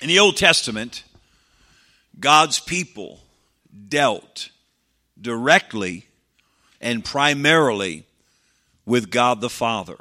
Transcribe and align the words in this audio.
In 0.00 0.08
the 0.08 0.18
Old 0.20 0.36
Testament, 0.36 1.02
God's 2.20 2.60
people 2.60 3.20
dealt 3.88 4.50
directly 5.20 6.06
and 6.80 7.04
primarily 7.04 8.04
with 8.86 9.10
God 9.10 9.40
the 9.40 9.50
Father. 9.50 9.96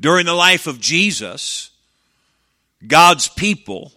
During 0.00 0.26
the 0.26 0.34
life 0.34 0.66
of 0.66 0.80
Jesus, 0.80 1.70
God's 2.86 3.28
people 3.28 3.92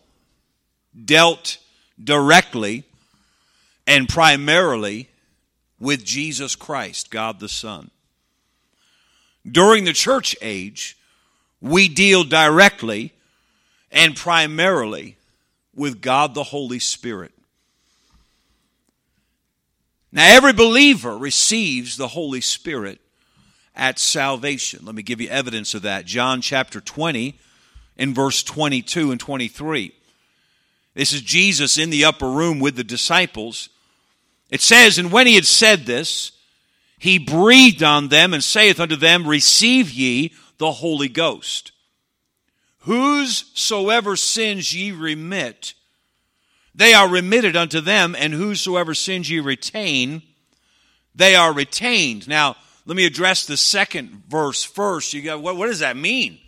dealt 1.05 1.57
directly 2.01 2.83
and 3.85 4.09
primarily 4.09 5.09
with 5.79 6.03
Jesus 6.03 6.55
Christ, 6.55 7.09
God 7.09 7.39
the 7.39 7.49
Son. 7.49 7.91
During 9.49 9.85
the 9.85 9.93
church 9.93 10.35
age, 10.41 10.97
we 11.61 11.87
deal 11.87 12.25
directly 12.25 13.13
and 13.91 14.15
primarily 14.15 15.17
with 15.75 16.01
God 16.01 16.33
the 16.33 16.43
Holy 16.43 16.79
Spirit. 16.79 17.31
Now, 20.11 20.25
every 20.35 20.53
believer 20.53 21.17
receives 21.17 21.97
the 21.97 22.07
Holy 22.07 22.41
Spirit 22.41 22.99
at 23.75 23.99
salvation. 23.99 24.85
Let 24.85 24.95
me 24.95 25.03
give 25.03 25.21
you 25.21 25.29
evidence 25.29 25.73
of 25.73 25.83
that. 25.83 26.05
John 26.05 26.41
chapter 26.41 26.81
20 26.81 27.37
in 27.97 28.13
verse 28.13 28.41
22 28.43 29.11
and 29.11 29.19
23. 29.19 29.93
This 30.95 31.13
is 31.13 31.21
Jesus 31.21 31.77
in 31.77 31.91
the 31.91 32.05
upper 32.05 32.29
room 32.29 32.59
with 32.59 32.75
the 32.75 32.83
disciples. 32.83 33.69
It 34.49 34.61
says, 34.61 34.97
And 34.97 35.11
when 35.11 35.27
he 35.27 35.35
had 35.35 35.45
said 35.45 35.85
this, 35.85 36.31
he 36.97 37.19
breathed 37.19 37.83
on 37.83 38.07
them 38.07 38.33
and 38.33 38.43
saith 38.43 38.79
unto 38.79 38.95
them, 38.95 39.27
Receive 39.27 39.91
ye 39.91 40.33
the 40.57 40.71
Holy 40.71 41.09
Ghost. 41.09 41.71
Whosoever 42.87 44.15
sins 44.15 44.73
ye 44.73 44.93
remit, 44.93 45.73
they 46.73 46.93
are 46.93 47.09
remitted 47.09 47.57
unto 47.57 47.81
them, 47.81 48.15
and 48.17 48.33
whosoever 48.33 48.93
sins 48.93 49.29
ye 49.29 49.41
retain, 49.41 50.21
they 51.13 51.35
are 51.35 51.51
retained. 51.51 52.29
Now, 52.29 52.55
let 52.85 52.95
me 52.95 53.05
address 53.05 53.45
the 53.45 53.57
second 53.57 54.23
verse 54.29 54.63
first. 54.63 55.13
You 55.13 55.21
go, 55.21 55.37
what, 55.37 55.57
what 55.57 55.67
does 55.67 55.79
that 55.79 55.97
mean? 55.97 56.39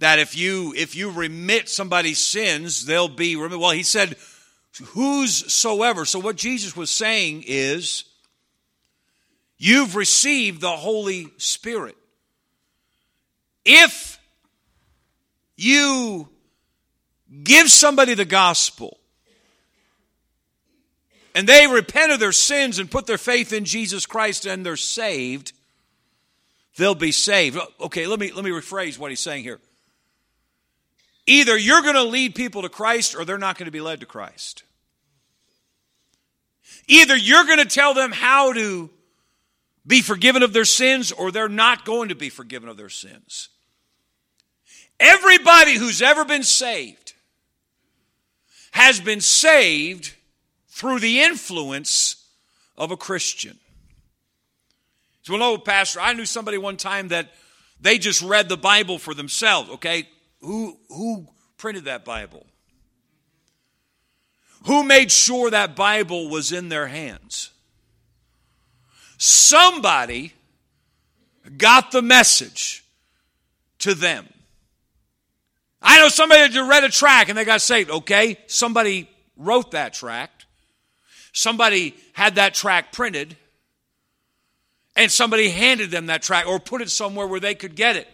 That 0.00 0.18
if 0.18 0.36
you 0.36 0.74
if 0.76 0.96
you 0.96 1.12
remit 1.12 1.68
somebody's 1.68 2.18
sins, 2.18 2.84
they'll 2.84 3.06
be 3.06 3.36
remitted. 3.36 3.60
Well, 3.60 3.70
he 3.70 3.84
said, 3.84 4.16
whosoever. 4.82 6.04
So 6.04 6.18
what 6.18 6.34
Jesus 6.34 6.76
was 6.76 6.90
saying 6.90 7.44
is, 7.46 8.02
you've 9.58 9.94
received 9.94 10.60
the 10.60 10.76
Holy 10.76 11.28
Spirit. 11.36 11.96
If 13.64 14.13
you 15.56 16.28
give 17.42 17.70
somebody 17.70 18.14
the 18.14 18.24
gospel 18.24 18.98
and 21.34 21.48
they 21.48 21.66
repent 21.66 22.12
of 22.12 22.20
their 22.20 22.32
sins 22.32 22.78
and 22.78 22.90
put 22.90 23.06
their 23.06 23.18
faith 23.18 23.52
in 23.52 23.64
Jesus 23.64 24.06
Christ 24.06 24.46
and 24.46 24.64
they're 24.64 24.76
saved, 24.76 25.52
they'll 26.76 26.94
be 26.94 27.12
saved. 27.12 27.58
Okay, 27.80 28.06
let 28.06 28.20
me 28.20 28.32
let 28.32 28.44
me 28.44 28.50
rephrase 28.50 28.98
what 28.98 29.10
he's 29.10 29.20
saying 29.20 29.42
here. 29.42 29.60
Either 31.26 31.56
you're 31.56 31.82
going 31.82 31.94
to 31.94 32.04
lead 32.04 32.34
people 32.34 32.62
to 32.62 32.68
Christ 32.68 33.16
or 33.16 33.24
they're 33.24 33.38
not 33.38 33.58
going 33.58 33.66
to 33.66 33.72
be 33.72 33.80
led 33.80 34.00
to 34.00 34.06
Christ. 34.06 34.62
Either 36.86 37.16
you're 37.16 37.44
going 37.44 37.58
to 37.58 37.64
tell 37.64 37.94
them 37.94 38.12
how 38.12 38.52
to 38.52 38.90
be 39.86 40.02
forgiven 40.02 40.42
of 40.42 40.52
their 40.52 40.64
sins 40.66 41.12
or 41.12 41.30
they're 41.30 41.48
not 41.48 41.84
going 41.84 42.10
to 42.10 42.14
be 42.14 42.28
forgiven 42.28 42.68
of 42.68 42.76
their 42.76 42.90
sins. 42.90 43.48
Everybody 45.00 45.76
who's 45.76 46.02
ever 46.02 46.24
been 46.24 46.42
saved 46.42 47.14
has 48.72 49.00
been 49.00 49.20
saved 49.20 50.14
through 50.68 51.00
the 51.00 51.22
influence 51.22 52.26
of 52.76 52.90
a 52.90 52.96
Christian. 52.96 53.58
So, 55.22 55.32
well, 55.32 55.40
no, 55.40 55.58
Pastor, 55.58 56.00
I 56.00 56.12
knew 56.12 56.26
somebody 56.26 56.58
one 56.58 56.76
time 56.76 57.08
that 57.08 57.30
they 57.80 57.98
just 57.98 58.20
read 58.20 58.48
the 58.48 58.56
Bible 58.56 58.98
for 58.98 59.14
themselves. 59.14 59.70
Okay, 59.70 60.08
who 60.40 60.76
who 60.88 61.26
printed 61.56 61.84
that 61.84 62.04
Bible? 62.04 62.46
Who 64.66 64.82
made 64.82 65.12
sure 65.12 65.50
that 65.50 65.76
Bible 65.76 66.28
was 66.28 66.52
in 66.52 66.68
their 66.68 66.88
hands? 66.88 67.50
Somebody 69.18 70.32
got 71.56 71.92
the 71.92 72.02
message 72.02 72.84
to 73.78 73.94
them. 73.94 74.28
I 75.84 75.98
know 75.98 76.08
somebody 76.08 76.48
that 76.48 76.68
read 76.68 76.82
a 76.82 76.88
track 76.88 77.28
and 77.28 77.36
they 77.36 77.44
got 77.44 77.60
saved. 77.60 77.90
Okay, 77.90 78.38
somebody 78.46 79.08
wrote 79.36 79.72
that 79.72 79.92
tract. 79.92 80.46
Somebody 81.32 81.94
had 82.14 82.36
that 82.36 82.54
track 82.54 82.90
printed. 82.90 83.36
And 84.96 85.10
somebody 85.10 85.50
handed 85.50 85.90
them 85.90 86.06
that 86.06 86.22
track 86.22 86.46
or 86.46 86.58
put 86.58 86.80
it 86.80 86.88
somewhere 86.88 87.26
where 87.26 87.40
they 87.40 87.54
could 87.54 87.74
get 87.74 87.96
it. 87.96 88.08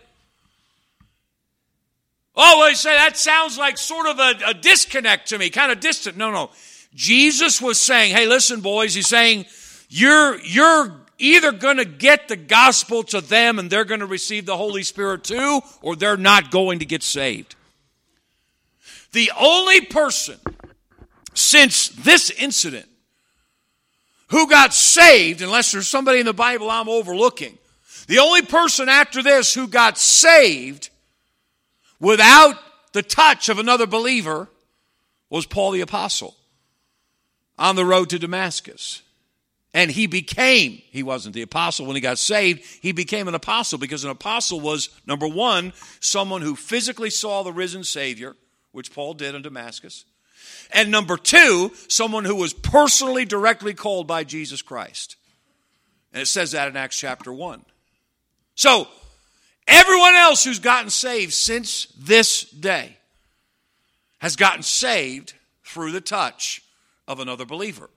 Oh, 2.35 2.59
well, 2.59 2.71
you 2.71 2.75
say 2.77 2.95
that 2.95 3.17
sounds 3.17 3.59
like 3.59 3.77
sort 3.77 4.07
of 4.07 4.19
a, 4.19 4.35
a 4.49 4.55
disconnect 4.55 5.29
to 5.29 5.39
me, 5.39 5.51
kind 5.51 5.71
of 5.71 5.79
distant. 5.81 6.17
No, 6.17 6.31
no. 6.31 6.51
Jesus 6.95 7.61
was 7.61 7.79
saying, 7.79 8.15
hey, 8.15 8.27
listen, 8.27 8.61
boys, 8.61 8.95
he's 8.95 9.07
saying, 9.07 9.45
you're, 9.91 10.41
you're 10.41 10.97
either 11.19 11.53
going 11.53 11.77
to 11.77 11.85
get 11.85 12.29
the 12.29 12.37
gospel 12.37 13.03
to 13.05 13.21
them 13.21 13.59
and 13.59 13.69
they're 13.69 13.85
going 13.85 14.01
to 14.01 14.07
receive 14.07 14.47
the 14.47 14.57
Holy 14.57 14.83
Spirit 14.83 15.23
too, 15.23 15.61
or 15.83 15.97
they're 15.97 16.17
not 16.17 16.51
going 16.51 16.79
to 16.79 16.87
get 16.87 17.03
saved. 17.03 17.57
The 19.13 19.31
only 19.39 19.81
person 19.81 20.39
since 21.35 21.89
this 21.89 22.31
incident 22.31 22.87
who 24.29 24.49
got 24.49 24.73
saved, 24.73 25.43
unless 25.43 25.73
there's 25.73 25.89
somebody 25.89 26.21
in 26.21 26.27
the 26.27 26.33
Bible 26.33 26.71
I'm 26.71 26.89
overlooking, 26.89 27.59
the 28.07 28.19
only 28.19 28.43
person 28.43 28.89
after 28.89 29.23
this 29.23 29.55
who 29.55 29.67
got 29.67 29.99
saved 29.99 30.91
without 31.99 32.57
the 32.93 33.03
touch 33.03 33.49
of 33.49 33.59
another 33.59 33.87
believer 33.87 34.49
was 35.29 35.47
Paul 35.47 35.73
the 35.73 35.81
Apostle 35.81 36.35
on 37.59 37.77
the 37.77 37.85
road 37.85 38.11
to 38.11 38.19
Damascus. 38.19 39.03
And 39.73 39.91
he 39.91 40.09
became, 40.09 40.83
he 40.91 41.05
wasn't 41.05 41.35
the 41.35 41.43
apostle 41.43 41.87
when 41.87 41.95
he 41.95 42.01
got 42.01 42.19
saved, 42.19 42.65
he 42.83 42.91
became 42.91 43.29
an 43.29 43.37
apostle 43.37 43.79
because 43.79 44.03
an 44.03 44.11
apostle 44.11 44.61
was, 44.61 44.89
number 45.07 45.29
one, 45.29 45.73
someone 46.01 46.43
who 46.43 46.57
physically 46.57 47.11
saw 47.11 47.45
the 47.45 47.53
risen 47.53 47.85
Savior 47.85 48.35
which 48.73 48.93
Paul 48.93 49.15
did 49.15 49.35
in 49.35 49.43
Damascus. 49.43 50.05
And 50.73 50.91
number 50.91 51.17
two, 51.17 51.73
someone 51.89 52.25
who 52.25 52.37
was 52.37 52.53
personally, 52.53 53.25
directly 53.25 53.75
called 53.75 54.07
by 54.07 54.25
Jesus 54.25 54.63
Christ. 54.63 55.17
And 56.13 56.23
it 56.23 56.27
says 56.27 56.53
that 56.53 56.69
in 56.69 56.77
Acts 56.77 56.99
chapter 56.99 57.33
1. 57.33 57.65
So, 58.55 58.89
everyone 59.67 60.15
else 60.15 60.45
who's 60.45 60.59
gotten 60.59 60.91
saved 60.91 61.33
since 61.33 61.87
this 61.99 62.43
day 62.43 62.97
has 64.19 64.37
gotten 64.37 64.63
saved 64.63 65.35
through 65.65 65.93
the 65.93 66.01
touch 66.01 66.63
of 67.07 67.21
another 67.21 67.45
believer. 67.45 67.91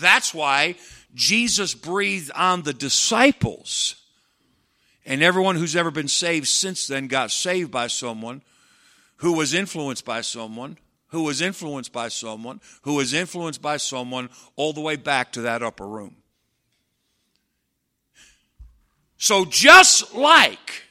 That's 0.00 0.34
why 0.34 0.76
Jesus 1.14 1.74
breathed 1.74 2.30
on 2.32 2.62
the 2.62 2.72
disciples. 2.72 3.96
And 5.06 5.22
everyone 5.22 5.56
who's 5.56 5.76
ever 5.76 5.90
been 5.90 6.08
saved 6.08 6.48
since 6.48 6.86
then 6.86 7.06
got 7.06 7.30
saved 7.30 7.70
by 7.70 7.86
someone 7.86 8.42
who 9.16 9.32
was 9.32 9.54
influenced 9.54 10.04
by 10.04 10.20
someone, 10.20 10.78
who 11.08 11.22
was 11.22 11.40
influenced 11.40 11.92
by 11.92 12.08
someone, 12.08 12.60
who 12.82 12.94
was 12.94 13.12
influenced 13.14 13.62
by 13.62 13.76
someone, 13.76 14.28
all 14.56 14.72
the 14.72 14.80
way 14.80 14.96
back 14.96 15.32
to 15.32 15.42
that 15.42 15.62
upper 15.62 15.86
room. 15.86 16.16
So, 19.16 19.44
just 19.44 20.14
like 20.14 20.84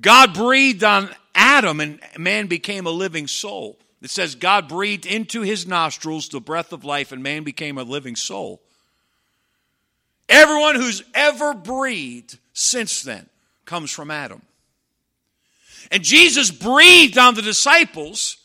God 0.00 0.32
breathed 0.34 0.84
on 0.84 1.10
Adam 1.34 1.80
and 1.80 2.00
man 2.16 2.46
became 2.46 2.86
a 2.86 2.90
living 2.90 3.26
soul, 3.26 3.78
it 4.00 4.10
says 4.10 4.34
God 4.34 4.68
breathed 4.68 5.06
into 5.06 5.42
his 5.42 5.66
nostrils 5.66 6.28
the 6.28 6.40
breath 6.40 6.72
of 6.72 6.84
life 6.84 7.10
and 7.12 7.22
man 7.22 7.42
became 7.42 7.78
a 7.78 7.82
living 7.82 8.16
soul. 8.16 8.62
Everyone 10.28 10.76
who's 10.76 11.02
ever 11.14 11.54
breathed 11.54 12.38
since 12.52 13.02
then 13.02 13.28
comes 13.64 13.90
from 13.90 14.10
Adam. 14.10 14.42
And 15.94 16.02
Jesus 16.02 16.50
breathed 16.50 17.18
on 17.18 17.36
the 17.36 17.40
disciples 17.40 18.38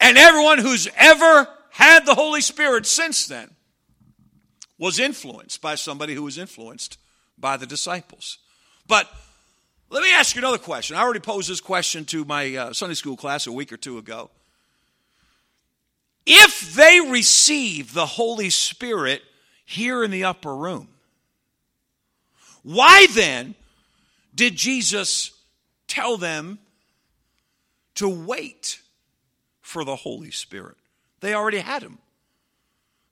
and 0.00 0.18
everyone 0.18 0.58
who's 0.58 0.88
ever 0.96 1.46
had 1.70 2.04
the 2.04 2.16
Holy 2.16 2.40
Spirit 2.40 2.86
since 2.86 3.28
then 3.28 3.52
was 4.76 4.98
influenced 4.98 5.62
by 5.62 5.76
somebody 5.76 6.12
who 6.12 6.24
was 6.24 6.38
influenced 6.38 6.98
by 7.38 7.56
the 7.56 7.66
disciples. 7.66 8.38
But 8.88 9.08
let 9.90 10.02
me 10.02 10.12
ask 10.12 10.34
you 10.34 10.40
another 10.40 10.58
question. 10.58 10.96
I 10.96 11.02
already 11.02 11.20
posed 11.20 11.48
this 11.48 11.60
question 11.60 12.04
to 12.06 12.24
my 12.24 12.56
uh, 12.56 12.72
Sunday 12.72 12.96
school 12.96 13.16
class 13.16 13.46
a 13.46 13.52
week 13.52 13.72
or 13.72 13.76
two 13.76 13.98
ago. 13.98 14.28
If 16.26 16.74
they 16.74 17.00
receive 17.00 17.94
the 17.94 18.06
Holy 18.06 18.50
Spirit 18.50 19.22
here 19.64 20.02
in 20.02 20.10
the 20.10 20.24
upper 20.24 20.56
room, 20.56 20.88
why 22.64 23.06
then 23.14 23.54
did 24.34 24.56
Jesus 24.56 25.30
tell 25.90 26.16
them 26.16 26.58
to 27.96 28.08
wait 28.08 28.80
for 29.60 29.84
the 29.84 29.96
Holy 29.96 30.30
Spirit. 30.30 30.76
They 31.20 31.34
already 31.34 31.58
had 31.58 31.82
him. 31.82 31.98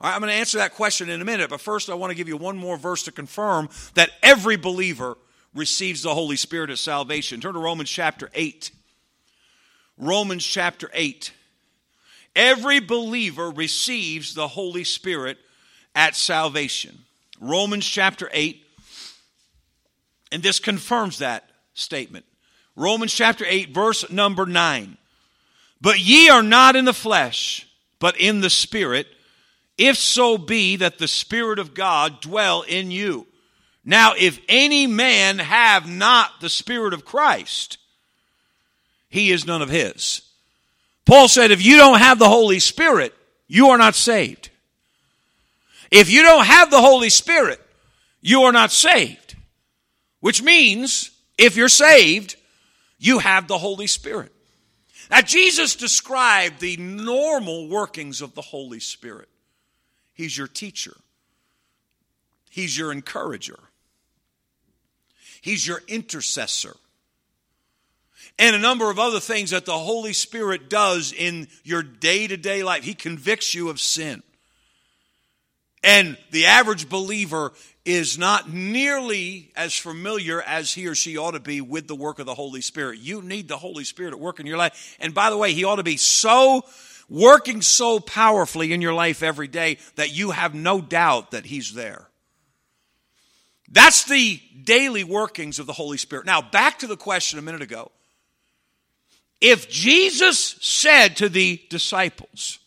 All 0.00 0.08
right, 0.08 0.14
I'm 0.14 0.20
going 0.20 0.30
to 0.30 0.38
answer 0.38 0.58
that 0.58 0.74
question 0.74 1.10
in 1.10 1.20
a 1.20 1.24
minute, 1.24 1.50
but 1.50 1.60
first 1.60 1.90
I 1.90 1.94
want 1.94 2.12
to 2.12 2.14
give 2.14 2.28
you 2.28 2.36
one 2.36 2.56
more 2.56 2.76
verse 2.76 3.02
to 3.04 3.12
confirm 3.12 3.68
that 3.94 4.10
every 4.22 4.56
believer 4.56 5.18
receives 5.54 6.02
the 6.02 6.14
Holy 6.14 6.36
Spirit 6.36 6.70
at 6.70 6.78
salvation. 6.78 7.40
Turn 7.40 7.54
to 7.54 7.58
Romans 7.58 7.90
chapter 7.90 8.30
8. 8.32 8.70
Romans 9.96 10.46
chapter 10.46 10.88
8. 10.94 11.32
Every 12.36 12.78
believer 12.78 13.50
receives 13.50 14.34
the 14.34 14.46
Holy 14.46 14.84
Spirit 14.84 15.38
at 15.96 16.14
salvation. 16.14 17.00
Romans 17.40 17.84
chapter 17.84 18.30
8. 18.32 18.64
And 20.30 20.42
this 20.42 20.60
confirms 20.60 21.18
that 21.18 21.50
statement. 21.74 22.24
Romans 22.78 23.12
chapter 23.12 23.44
8, 23.46 23.70
verse 23.70 24.08
number 24.10 24.46
9. 24.46 24.96
But 25.80 25.98
ye 25.98 26.28
are 26.28 26.42
not 26.42 26.76
in 26.76 26.84
the 26.84 26.92
flesh, 26.92 27.68
but 27.98 28.18
in 28.18 28.40
the 28.40 28.50
Spirit, 28.50 29.08
if 29.76 29.96
so 29.96 30.38
be 30.38 30.76
that 30.76 30.98
the 30.98 31.08
Spirit 31.08 31.58
of 31.58 31.74
God 31.74 32.20
dwell 32.20 32.62
in 32.62 32.90
you. 32.90 33.26
Now, 33.84 34.14
if 34.16 34.40
any 34.48 34.86
man 34.86 35.38
have 35.38 35.88
not 35.88 36.40
the 36.40 36.48
Spirit 36.48 36.94
of 36.94 37.04
Christ, 37.04 37.78
he 39.08 39.32
is 39.32 39.46
none 39.46 39.62
of 39.62 39.70
his. 39.70 40.22
Paul 41.04 41.26
said, 41.26 41.50
if 41.50 41.64
you 41.64 41.78
don't 41.78 41.98
have 41.98 42.18
the 42.18 42.28
Holy 42.28 42.58
Spirit, 42.58 43.14
you 43.46 43.70
are 43.70 43.78
not 43.78 43.94
saved. 43.94 44.50
If 45.90 46.10
you 46.10 46.22
don't 46.22 46.44
have 46.44 46.70
the 46.70 46.80
Holy 46.80 47.08
Spirit, 47.08 47.60
you 48.20 48.42
are 48.42 48.52
not 48.52 48.70
saved. 48.70 49.36
Which 50.20 50.42
means, 50.42 51.10
if 51.38 51.56
you're 51.56 51.68
saved, 51.68 52.36
you 52.98 53.18
have 53.20 53.46
the 53.46 53.58
Holy 53.58 53.86
Spirit. 53.86 54.32
Now, 55.10 55.22
Jesus 55.22 55.76
described 55.76 56.60
the 56.60 56.76
normal 56.76 57.68
workings 57.68 58.20
of 58.20 58.34
the 58.34 58.42
Holy 58.42 58.80
Spirit. 58.80 59.28
He's 60.14 60.36
your 60.36 60.48
teacher, 60.48 60.96
He's 62.50 62.76
your 62.76 62.92
encourager, 62.92 63.58
He's 65.40 65.66
your 65.66 65.80
intercessor, 65.86 66.76
and 68.38 68.54
a 68.54 68.58
number 68.58 68.90
of 68.90 68.98
other 68.98 69.20
things 69.20 69.50
that 69.50 69.64
the 69.64 69.78
Holy 69.78 70.12
Spirit 70.12 70.68
does 70.68 71.12
in 71.12 71.48
your 71.64 71.82
day 71.82 72.26
to 72.26 72.36
day 72.36 72.62
life. 72.62 72.84
He 72.84 72.94
convicts 72.94 73.54
you 73.54 73.68
of 73.68 73.80
sin. 73.80 74.22
And 75.82 76.18
the 76.30 76.46
average 76.46 76.88
believer 76.88 77.52
is 77.84 78.18
not 78.18 78.52
nearly 78.52 79.50
as 79.56 79.74
familiar 79.74 80.42
as 80.42 80.72
he 80.72 80.86
or 80.86 80.94
she 80.94 81.16
ought 81.16 81.30
to 81.30 81.40
be 81.40 81.60
with 81.60 81.86
the 81.88 81.94
work 81.94 82.18
of 82.18 82.26
the 82.26 82.34
Holy 82.34 82.60
Spirit. 82.60 82.98
You 82.98 83.22
need 83.22 83.48
the 83.48 83.56
Holy 83.56 83.84
Spirit 83.84 84.12
at 84.12 84.20
work 84.20 84.40
in 84.40 84.46
your 84.46 84.58
life. 84.58 84.96
And 85.00 85.14
by 85.14 85.30
the 85.30 85.38
way, 85.38 85.52
he 85.52 85.64
ought 85.64 85.76
to 85.76 85.82
be 85.82 85.96
so 85.96 86.64
working 87.08 87.62
so 87.62 88.00
powerfully 88.00 88.72
in 88.72 88.82
your 88.82 88.92
life 88.92 89.22
every 89.22 89.48
day 89.48 89.78
that 89.96 90.14
you 90.14 90.32
have 90.32 90.54
no 90.54 90.80
doubt 90.80 91.30
that 91.30 91.46
he's 91.46 91.72
there. 91.72 92.06
That's 93.70 94.04
the 94.04 94.40
daily 94.64 95.04
workings 95.04 95.58
of 95.58 95.66
the 95.66 95.72
Holy 95.72 95.98
Spirit. 95.98 96.26
Now, 96.26 96.42
back 96.42 96.80
to 96.80 96.86
the 96.86 96.96
question 96.96 97.38
a 97.38 97.42
minute 97.42 97.62
ago. 97.62 97.90
If 99.40 99.68
Jesus 99.70 100.56
said 100.60 101.16
to 101.18 101.28
the 101.28 101.60
disciples, 101.70 102.58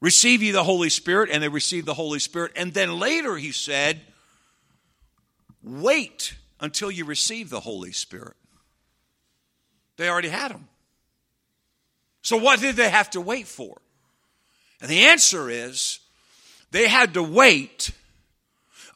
receive 0.00 0.42
ye 0.42 0.50
the 0.50 0.64
Holy 0.64 0.90
Spirit, 0.90 1.30
and 1.30 1.42
they 1.42 1.48
received 1.48 1.86
the 1.86 1.94
Holy 1.94 2.18
Spirit. 2.18 2.52
And 2.56 2.72
then 2.74 2.98
later 2.98 3.36
he 3.36 3.52
said, 3.52 4.00
wait 5.62 6.34
until 6.60 6.90
you 6.90 7.04
receive 7.04 7.50
the 7.50 7.60
Holy 7.60 7.92
Spirit. 7.92 8.36
They 9.96 10.08
already 10.08 10.28
had 10.28 10.50
him. 10.50 10.68
So 12.22 12.36
what 12.36 12.60
did 12.60 12.76
they 12.76 12.90
have 12.90 13.10
to 13.10 13.20
wait 13.20 13.46
for? 13.46 13.80
And 14.80 14.90
the 14.90 15.06
answer 15.06 15.48
is 15.48 16.00
they 16.70 16.88
had 16.88 17.14
to 17.14 17.22
wait 17.22 17.90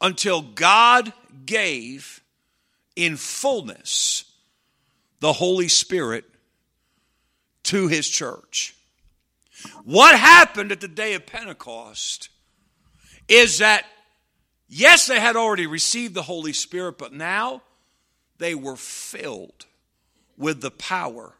until 0.01 0.43
God 0.43 1.13
gave 1.47 2.23
in 2.97 3.17
fullness 3.17 4.25
the 5.21 5.33
Holy 5.33 5.69
Spirit 5.69 6.25
to 7.65 7.89
his 7.89 8.09
church. 8.09 8.75
What 9.85 10.19
happened 10.19 10.73
at 10.73 10.81
the 10.81 10.89
day 10.89 11.15
of 11.15 11.27
Pentecost 11.27 12.29
is 13.29 13.59
that, 13.59 13.85
yes, 14.69 15.07
they 15.07 15.21
had 15.21 15.37
already 15.37 15.67
received 15.67 16.15
the 16.15 16.23
Holy 16.23 16.53
Spirit, 16.53 16.99
but 16.99 17.13
now 17.13 17.63
they 18.39 18.55
were 18.55 18.77
filled 18.77 19.67
with 20.37 20.61
the 20.61 20.71
power 20.71 21.35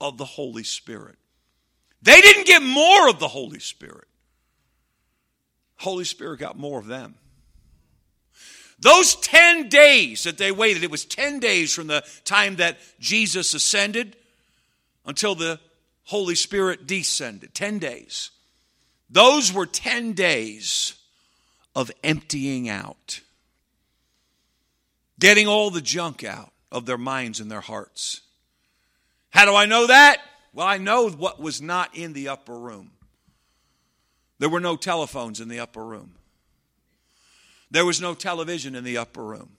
of 0.00 0.16
the 0.16 0.24
Holy 0.24 0.64
Spirit. 0.64 1.16
They 2.02 2.20
didn't 2.20 2.46
get 2.46 2.62
more 2.62 3.08
of 3.08 3.18
the 3.18 3.28
Holy 3.28 3.58
Spirit. 3.58 4.08
Holy 5.76 6.04
Spirit 6.04 6.40
got 6.40 6.58
more 6.58 6.78
of 6.78 6.86
them. 6.86 7.14
Those 8.78 9.14
10 9.16 9.68
days 9.68 10.24
that 10.24 10.38
they 10.38 10.52
waited, 10.52 10.82
it 10.82 10.90
was 10.90 11.04
10 11.04 11.38
days 11.40 11.74
from 11.74 11.86
the 11.86 12.02
time 12.24 12.56
that 12.56 12.78
Jesus 12.98 13.52
ascended 13.52 14.16
until 15.04 15.34
the 15.34 15.60
Holy 16.10 16.34
Spirit 16.34 16.88
descended. 16.88 17.54
10 17.54 17.78
days. 17.78 18.30
Those 19.08 19.52
were 19.52 19.64
10 19.64 20.12
days 20.12 20.94
of 21.76 21.92
emptying 22.02 22.68
out, 22.68 23.20
getting 25.20 25.46
all 25.46 25.70
the 25.70 25.80
junk 25.80 26.24
out 26.24 26.50
of 26.72 26.84
their 26.84 26.98
minds 26.98 27.38
and 27.38 27.48
their 27.48 27.60
hearts. 27.60 28.22
How 29.30 29.44
do 29.44 29.54
I 29.54 29.66
know 29.66 29.86
that? 29.86 30.20
Well, 30.52 30.66
I 30.66 30.78
know 30.78 31.08
what 31.10 31.40
was 31.40 31.62
not 31.62 31.96
in 31.96 32.12
the 32.12 32.26
upper 32.26 32.58
room. 32.58 32.90
There 34.40 34.48
were 34.48 34.58
no 34.58 34.74
telephones 34.74 35.38
in 35.38 35.46
the 35.46 35.60
upper 35.60 35.84
room. 35.84 36.14
There 37.70 37.86
was 37.86 38.00
no 38.00 38.14
television 38.14 38.74
in 38.74 38.82
the 38.82 38.98
upper 38.98 39.22
room. 39.24 39.50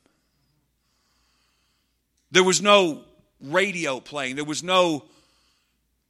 There 2.30 2.44
was 2.44 2.62
no 2.62 3.06
radio 3.40 4.02
playing. 4.02 4.36
There 4.36 4.44
was 4.44 4.64
no 4.64 5.06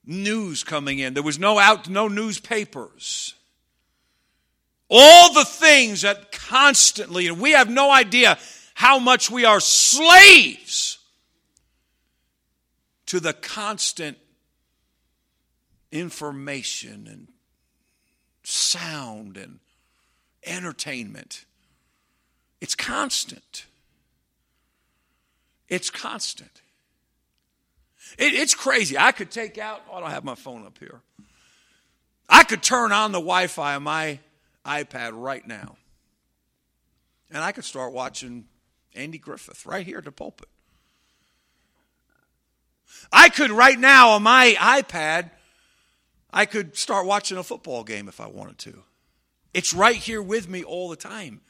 news 0.06 0.64
coming 0.64 1.00
in. 1.00 1.14
There 1.14 1.24
was 1.24 1.40
no 1.40 1.60
out, 1.60 1.90
no 1.90 2.08
newspapers. 2.08 3.36
All 4.90 5.34
the 5.34 5.46
things 5.46 6.02
that 6.02 6.32
constantly, 6.32 7.28
and 7.28 7.40
we 7.40 7.52
have 7.52 7.70
no 7.70 7.92
idea 7.92 8.38
how 8.74 9.00
much 9.00 9.32
we 9.32 9.46
are 9.46 9.60
slaves 9.60 10.98
to 13.06 13.20
the 13.20 13.34
constant 13.34 14.18
information 15.92 17.08
and 17.10 17.28
sound 18.44 19.38
and 19.38 19.60
entertainment. 20.46 21.46
It's 22.60 22.76
constant. 22.76 23.66
It's 25.70 25.90
constant. 25.90 26.62
It, 28.18 28.34
it's 28.34 28.54
crazy. 28.54 28.98
I 28.98 29.12
could 29.12 29.32
take 29.32 29.58
out, 29.58 29.82
oh, 29.90 29.96
I 29.96 30.00
don't 30.02 30.12
have 30.12 30.24
my 30.24 30.36
phone 30.36 30.66
up 30.66 30.78
here. 30.80 31.02
I 32.30 32.44
could 32.44 32.64
turn 32.64 32.92
on 32.92 33.12
the 33.12 33.20
Wi 33.20 33.48
Fi 33.48 33.76
on 33.76 33.84
my 33.84 34.20
iPad 34.66 35.12
right 35.14 35.46
now. 35.46 35.76
And 37.30 37.44
I 37.44 37.52
could 37.52 37.66
start 37.66 37.94
watching 37.94 38.46
Andy 38.96 39.18
Griffith 39.18 39.66
right 39.66 39.86
here 39.86 40.00
at 40.00 40.06
the 40.06 40.12
pulpit. 40.12 40.50
I 43.12 43.30
could 43.30 43.52
right 43.52 43.80
now 43.80 44.12
on 44.12 44.24
my 44.24 44.56
iPad, 44.60 45.32
I 46.34 46.46
could 46.46 46.78
start 46.78 47.06
watching 47.06 47.38
a 47.38 47.44
football 47.44 47.84
game 47.84 48.08
if 48.08 48.22
I 48.22 48.28
wanted 48.28 48.58
to. 48.60 48.84
It's 49.54 49.74
right 49.74 49.96
here 49.96 50.22
with 50.22 50.48
me 50.48 50.64
all 50.64 50.90
the 50.90 50.96
time. 50.96 51.42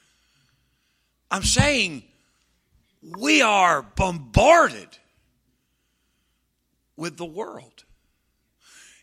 I'm 1.29 1.43
saying 1.43 2.03
we 3.17 3.41
are 3.41 3.83
bombarded 3.83 4.97
with 7.01 7.17
the 7.17 7.25
world. 7.25 7.83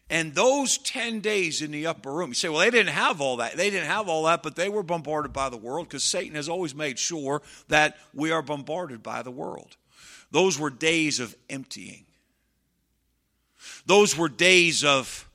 And 0.08 0.34
those 0.34 0.78
10 0.78 1.20
days 1.20 1.60
in 1.60 1.72
the 1.72 1.88
upper 1.88 2.12
room, 2.12 2.28
you 2.28 2.34
say, 2.34 2.48
well, 2.48 2.60
they 2.60 2.70
didn't 2.70 2.94
have 2.94 3.20
all 3.20 3.38
that. 3.38 3.56
They 3.56 3.70
didn't 3.70 3.88
have 3.88 4.08
all 4.08 4.22
that, 4.22 4.42
but 4.42 4.54
they 4.56 4.68
were 4.68 4.84
bombarded 4.84 5.32
by 5.32 5.50
the 5.50 5.56
world 5.56 5.88
because 5.88 6.04
Satan 6.04 6.36
has 6.36 6.48
always 6.48 6.74
made 6.74 6.98
sure 6.98 7.42
that 7.66 7.98
we 8.14 8.30
are 8.30 8.40
bombarded 8.40 9.02
by 9.02 9.22
the 9.22 9.32
world. 9.32 9.76
Those 10.30 10.58
were 10.58 10.70
days 10.70 11.18
of 11.18 11.34
emptying, 11.50 12.06
those 13.84 14.16
were 14.16 14.28
days 14.28 14.84
of 14.84 15.28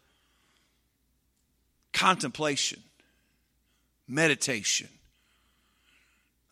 contemplation, 1.92 2.80
meditation. 4.08 4.88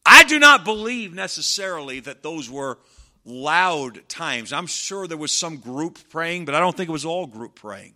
I 0.05 0.23
do 0.25 0.39
not 0.39 0.65
believe 0.65 1.13
necessarily 1.13 2.01
that 2.01 2.21
those 2.21 2.49
were 2.49 2.79
loud 3.25 4.07
times. 4.09 4.51
I'm 4.51 4.67
sure 4.67 5.07
there 5.07 5.17
was 5.17 5.31
some 5.31 5.57
group 5.57 5.99
praying, 6.09 6.45
but 6.45 6.55
I 6.55 6.59
don't 6.59 6.75
think 6.75 6.89
it 6.89 6.93
was 6.93 7.05
all 7.05 7.27
group 7.27 7.55
praying. 7.55 7.93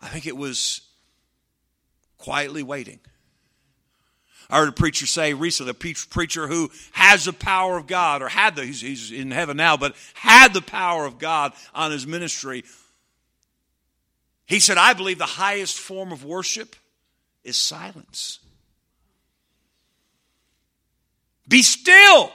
I 0.00 0.08
think 0.08 0.26
it 0.26 0.36
was 0.36 0.82
quietly 2.18 2.62
waiting. 2.62 3.00
I 4.48 4.58
heard 4.58 4.68
a 4.68 4.72
preacher 4.72 5.06
say 5.06 5.34
recently, 5.34 5.70
a 5.70 5.74
preacher 5.74 6.46
who 6.46 6.70
has 6.92 7.24
the 7.24 7.32
power 7.32 7.76
of 7.76 7.86
God, 7.86 8.22
or 8.22 8.28
had 8.28 8.54
the, 8.54 8.64
he's, 8.64 8.80
he's 8.80 9.10
in 9.10 9.32
heaven 9.32 9.56
now, 9.56 9.76
but 9.76 9.96
had 10.14 10.54
the 10.54 10.62
power 10.62 11.04
of 11.04 11.18
God 11.18 11.52
on 11.74 11.90
his 11.90 12.06
ministry. 12.06 12.62
He 14.46 14.60
said, 14.60 14.78
I 14.78 14.92
believe 14.92 15.18
the 15.18 15.26
highest 15.26 15.78
form 15.78 16.12
of 16.12 16.24
worship 16.24 16.76
is 17.42 17.56
silence. 17.56 18.38
Be 21.48 21.62
still 21.62 22.32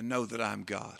and 0.00 0.08
know 0.08 0.24
that 0.24 0.40
I'm 0.40 0.62
God. 0.62 0.96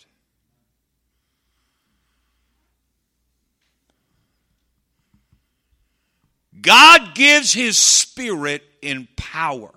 God 6.61 7.15
gives 7.15 7.51
His 7.51 7.79
Spirit 7.79 8.61
in 8.83 9.07
power. 9.15 9.71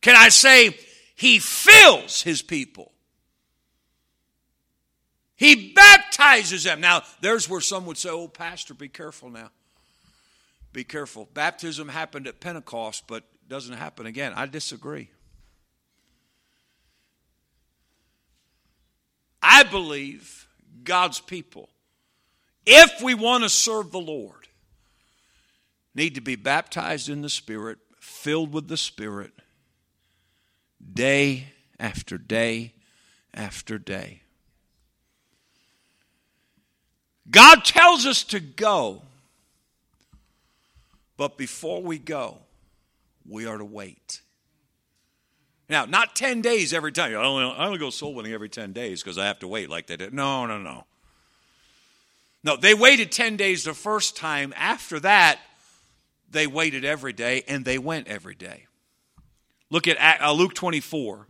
Can 0.00 0.14
I 0.14 0.28
say, 0.28 0.78
He 1.16 1.40
fills 1.40 2.22
His 2.22 2.42
people? 2.42 2.92
He 5.34 5.72
baptizes 5.72 6.62
them. 6.62 6.80
Now, 6.80 7.02
there's 7.20 7.48
where 7.48 7.60
some 7.60 7.86
would 7.86 7.98
say, 7.98 8.10
Oh, 8.10 8.28
Pastor, 8.28 8.72
be 8.72 8.88
careful 8.88 9.30
now. 9.30 9.50
Be 10.72 10.84
careful. 10.84 11.28
Baptism 11.34 11.88
happened 11.88 12.28
at 12.28 12.38
Pentecost, 12.38 13.08
but 13.08 13.24
doesn't 13.48 13.74
happen 13.74 14.06
again. 14.06 14.32
I 14.36 14.46
disagree. 14.46 15.08
I 19.42 19.62
believe 19.62 20.48
God's 20.84 21.20
people, 21.20 21.68
if 22.66 23.02
we 23.02 23.14
want 23.14 23.44
to 23.44 23.48
serve 23.48 23.90
the 23.90 24.00
Lord, 24.00 24.48
need 25.94 26.14
to 26.14 26.20
be 26.20 26.36
baptized 26.36 27.08
in 27.08 27.22
the 27.22 27.30
Spirit, 27.30 27.78
filled 27.98 28.52
with 28.52 28.68
the 28.68 28.76
Spirit, 28.76 29.32
day 30.92 31.46
after 31.78 32.18
day 32.18 32.74
after 33.32 33.78
day. 33.78 34.22
God 37.30 37.64
tells 37.64 38.06
us 38.06 38.24
to 38.24 38.40
go, 38.40 39.02
but 41.16 41.38
before 41.38 41.82
we 41.82 41.98
go, 41.98 42.38
we 43.28 43.46
are 43.46 43.58
to 43.58 43.64
wait. 43.64 44.20
Now, 45.70 45.84
not 45.84 46.16
10 46.16 46.42
days 46.42 46.74
every 46.74 46.90
time. 46.90 47.12
I 47.12 47.14
only, 47.14 47.44
I 47.44 47.64
only 47.64 47.78
go 47.78 47.90
soul 47.90 48.12
winning 48.12 48.32
every 48.32 48.48
10 48.48 48.72
days 48.72 49.04
because 49.04 49.16
I 49.16 49.26
have 49.26 49.38
to 49.38 49.46
wait 49.46 49.70
like 49.70 49.86
they 49.86 49.96
did. 49.96 50.12
No, 50.12 50.44
no, 50.44 50.58
no. 50.58 50.84
No, 52.42 52.56
they 52.56 52.74
waited 52.74 53.12
10 53.12 53.36
days 53.36 53.62
the 53.62 53.72
first 53.72 54.16
time. 54.16 54.52
After 54.56 54.98
that, 54.98 55.38
they 56.28 56.48
waited 56.48 56.84
every 56.84 57.12
day 57.12 57.44
and 57.46 57.64
they 57.64 57.78
went 57.78 58.08
every 58.08 58.34
day. 58.34 58.66
Look 59.70 59.86
at 59.86 60.20
uh, 60.20 60.32
Luke 60.32 60.54
24. 60.54 61.28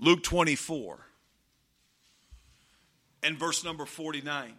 Luke 0.00 0.24
24 0.24 0.98
and 3.22 3.38
verse 3.38 3.62
number 3.62 3.86
49. 3.86 4.52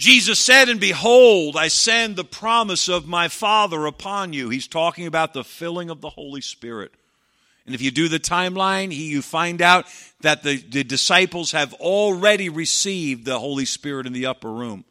Jesus 0.00 0.38
said, 0.40 0.70
And 0.70 0.80
behold, 0.80 1.58
I 1.58 1.68
send 1.68 2.16
the 2.16 2.24
promise 2.24 2.88
of 2.88 3.06
my 3.06 3.28
Father 3.28 3.84
upon 3.84 4.32
you. 4.32 4.48
He's 4.48 4.66
talking 4.66 5.06
about 5.06 5.34
the 5.34 5.44
filling 5.44 5.90
of 5.90 6.00
the 6.00 6.08
Holy 6.08 6.40
Spirit. 6.40 6.92
And 7.66 7.74
if 7.74 7.82
you 7.82 7.90
do 7.90 8.08
the 8.08 8.18
timeline, 8.18 8.96
you 8.96 9.20
find 9.20 9.60
out 9.60 9.84
that 10.22 10.42
the, 10.42 10.56
the 10.56 10.84
disciples 10.84 11.52
have 11.52 11.74
already 11.74 12.48
received 12.48 13.26
the 13.26 13.38
Holy 13.38 13.66
Spirit 13.66 14.06
in 14.06 14.14
the 14.14 14.24
upper 14.24 14.50
room. 14.50 14.86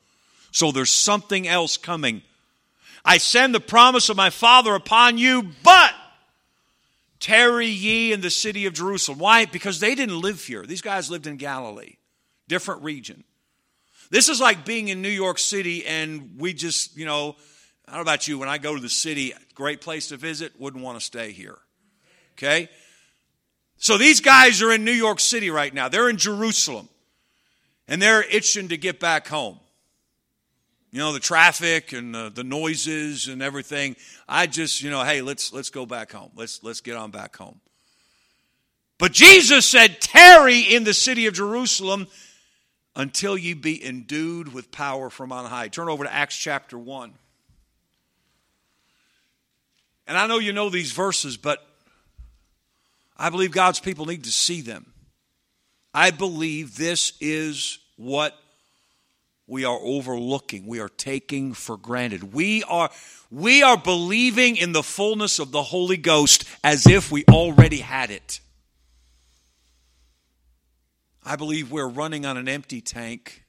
So 0.51 0.71
there's 0.71 0.91
something 0.91 1.47
else 1.47 1.75
coming. 1.75 2.21
I 3.03 3.17
send 3.17 3.55
the 3.55 3.59
promise 3.59 4.09
of 4.09 4.15
my 4.15 4.29
Father 4.29 4.75
upon 4.75 5.17
you, 5.17 5.49
but 5.63 5.91
tarry 7.19 7.65
ye 7.65 8.13
in 8.13 8.21
the 8.21 8.29
city 8.29 8.67
of 8.67 8.73
Jerusalem. 8.73 9.17
Why? 9.17 9.45
Because 9.45 9.79
they 9.79 9.95
didn't 9.95 10.21
live 10.21 10.45
here. 10.45 10.67
These 10.67 10.83
guys 10.83 11.09
lived 11.09 11.25
in 11.25 11.37
Galilee, 11.37 11.95
different 12.47 12.83
region. 12.83 13.23
This 14.09 14.29
is 14.29 14.39
like 14.41 14.65
being 14.65 14.87
in 14.87 15.01
New 15.01 15.09
York 15.09 15.39
City 15.39 15.85
and 15.85 16.35
we 16.37 16.53
just, 16.53 16.97
you 16.97 17.05
know, 17.05 17.35
I 17.87 17.91
don't 17.91 17.97
know 17.97 18.01
about 18.01 18.27
you, 18.27 18.37
when 18.39 18.49
I 18.49 18.57
go 18.57 18.75
to 18.75 18.81
the 18.81 18.89
city, 18.89 19.33
great 19.55 19.81
place 19.81 20.09
to 20.09 20.17
visit, 20.17 20.59
wouldn't 20.59 20.83
want 20.83 20.99
to 20.99 21.05
stay 21.05 21.31
here. 21.31 21.57
Okay? 22.33 22.69
So 23.77 23.97
these 23.97 24.19
guys 24.19 24.61
are 24.61 24.71
in 24.71 24.83
New 24.83 24.91
York 24.91 25.19
City 25.19 25.49
right 25.49 25.73
now. 25.73 25.89
They're 25.89 26.09
in 26.09 26.17
Jerusalem. 26.17 26.89
And 27.87 27.99
they're 27.99 28.23
itching 28.23 28.67
to 28.67 28.77
get 28.77 28.99
back 28.99 29.27
home. 29.27 29.59
You 30.91 30.99
know, 30.99 31.11
the 31.13 31.19
traffic 31.19 31.91
and 31.91 32.13
the, 32.13 32.31
the 32.33 32.43
noises 32.43 33.27
and 33.27 33.41
everything. 33.41 33.95
I 34.27 34.45
just, 34.45 34.83
you 34.83 34.91
know, 34.91 35.03
hey, 35.03 35.21
let's 35.21 35.51
let's 35.53 35.69
go 35.71 35.87
back 35.87 36.11
home. 36.11 36.31
Let's 36.35 36.63
let's 36.63 36.81
get 36.81 36.95
on 36.95 37.09
back 37.09 37.35
home. 37.35 37.59
But 38.99 39.11
Jesus 39.11 39.65
said, 39.65 40.01
tarry 40.01 40.59
in 40.59 40.83
the 40.83 40.93
city 40.93 41.25
of 41.25 41.33
Jerusalem 41.33 42.07
until 42.95 43.37
you 43.37 43.55
be 43.55 43.83
endued 43.83 44.53
with 44.53 44.71
power 44.71 45.09
from 45.09 45.31
on 45.31 45.45
high. 45.45 45.67
Turn 45.67 45.89
over 45.89 46.03
to 46.03 46.13
Acts 46.13 46.37
chapter 46.37 46.77
1. 46.77 47.13
And 50.07 50.17
I 50.17 50.27
know 50.27 50.39
you 50.39 50.53
know 50.53 50.69
these 50.69 50.91
verses, 50.91 51.37
but 51.37 51.65
I 53.15 53.29
believe 53.29 53.51
God's 53.51 53.79
people 53.79 54.05
need 54.05 54.23
to 54.23 54.31
see 54.31 54.61
them. 54.61 54.87
I 55.93 56.11
believe 56.11 56.77
this 56.77 57.13
is 57.19 57.79
what 57.95 58.35
we 59.45 59.65
are 59.65 59.79
overlooking, 59.81 60.67
we 60.67 60.79
are 60.79 60.89
taking 60.89 61.53
for 61.53 61.75
granted. 61.75 62.33
We 62.33 62.63
are 62.63 62.91
we 63.31 63.63
are 63.63 63.77
believing 63.77 64.57
in 64.57 64.73
the 64.73 64.83
fullness 64.83 65.39
of 65.39 65.51
the 65.51 65.63
Holy 65.63 65.97
Ghost 65.97 66.45
as 66.63 66.85
if 66.87 67.11
we 67.11 67.25
already 67.25 67.79
had 67.79 68.11
it. 68.11 68.39
I 71.23 71.35
believe 71.35 71.71
we're 71.71 71.87
running 71.87 72.25
on 72.25 72.37
an 72.37 72.47
empty 72.47 72.81
tank 72.81 73.43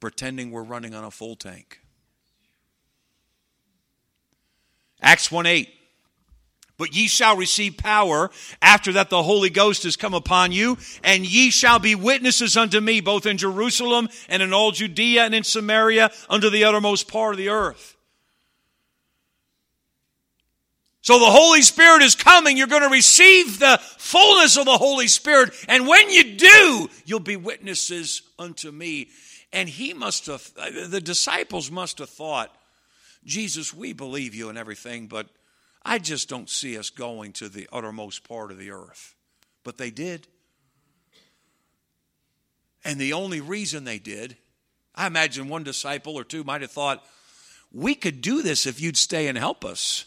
pretending 0.00 0.50
we're 0.50 0.64
running 0.64 0.94
on 0.94 1.04
a 1.04 1.10
full 1.10 1.36
tank. 1.36 1.80
Acts 5.00 5.30
1 5.30 5.46
8. 5.46 5.68
But 6.78 6.96
ye 6.96 7.06
shall 7.06 7.36
receive 7.36 7.76
power 7.76 8.30
after 8.60 8.92
that 8.92 9.10
the 9.10 9.22
Holy 9.22 9.50
Ghost 9.50 9.84
is 9.84 9.96
come 9.96 10.14
upon 10.14 10.50
you, 10.50 10.78
and 11.04 11.24
ye 11.24 11.50
shall 11.50 11.78
be 11.78 11.94
witnesses 11.94 12.56
unto 12.56 12.80
me 12.80 13.00
both 13.00 13.26
in 13.26 13.36
Jerusalem 13.36 14.08
and 14.28 14.42
in 14.42 14.52
all 14.52 14.72
Judea 14.72 15.24
and 15.24 15.34
in 15.34 15.44
Samaria 15.44 16.10
unto 16.28 16.50
the 16.50 16.64
uttermost 16.64 17.06
part 17.06 17.34
of 17.34 17.38
the 17.38 17.50
earth. 17.50 17.91
So 21.02 21.18
the 21.18 21.26
Holy 21.26 21.62
Spirit 21.62 22.02
is 22.02 22.14
coming. 22.14 22.56
You're 22.56 22.68
going 22.68 22.82
to 22.82 22.88
receive 22.88 23.58
the 23.58 23.80
fullness 23.98 24.56
of 24.56 24.66
the 24.66 24.78
Holy 24.78 25.08
Spirit. 25.08 25.52
And 25.68 25.88
when 25.88 26.10
you 26.10 26.36
do, 26.36 26.88
you'll 27.04 27.18
be 27.18 27.36
witnesses 27.36 28.22
unto 28.38 28.70
me. 28.70 29.08
And 29.52 29.68
he 29.68 29.94
must 29.94 30.26
have, 30.26 30.48
the 30.88 31.00
disciples 31.00 31.72
must 31.72 31.98
have 31.98 32.08
thought, 32.08 32.56
Jesus, 33.24 33.74
we 33.74 33.92
believe 33.92 34.34
you 34.34 34.48
and 34.48 34.56
everything, 34.56 35.08
but 35.08 35.26
I 35.84 35.98
just 35.98 36.28
don't 36.28 36.48
see 36.48 36.78
us 36.78 36.88
going 36.88 37.32
to 37.34 37.48
the 37.48 37.68
uttermost 37.72 38.26
part 38.26 38.52
of 38.52 38.58
the 38.58 38.70
earth. 38.70 39.14
But 39.64 39.78
they 39.78 39.90
did. 39.90 40.28
And 42.84 43.00
the 43.00 43.12
only 43.12 43.40
reason 43.40 43.84
they 43.84 43.98
did, 43.98 44.36
I 44.94 45.08
imagine 45.08 45.48
one 45.48 45.64
disciple 45.64 46.14
or 46.14 46.24
two 46.24 46.44
might 46.44 46.62
have 46.62 46.70
thought, 46.70 47.04
we 47.72 47.96
could 47.96 48.20
do 48.20 48.42
this 48.42 48.66
if 48.66 48.80
you'd 48.80 48.96
stay 48.96 49.26
and 49.26 49.36
help 49.36 49.64
us. 49.64 50.04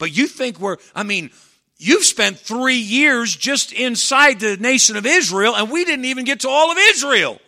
But 0.00 0.16
you 0.16 0.26
think 0.26 0.58
we're, 0.58 0.78
I 0.94 1.02
mean, 1.02 1.30
you've 1.76 2.06
spent 2.06 2.38
three 2.38 2.78
years 2.78 3.36
just 3.36 3.70
inside 3.70 4.40
the 4.40 4.56
nation 4.56 4.96
of 4.96 5.04
Israel, 5.04 5.54
and 5.54 5.70
we 5.70 5.84
didn't 5.84 6.06
even 6.06 6.24
get 6.24 6.40
to 6.40 6.48
all 6.48 6.72
of 6.72 6.78
Israel. 6.78 7.38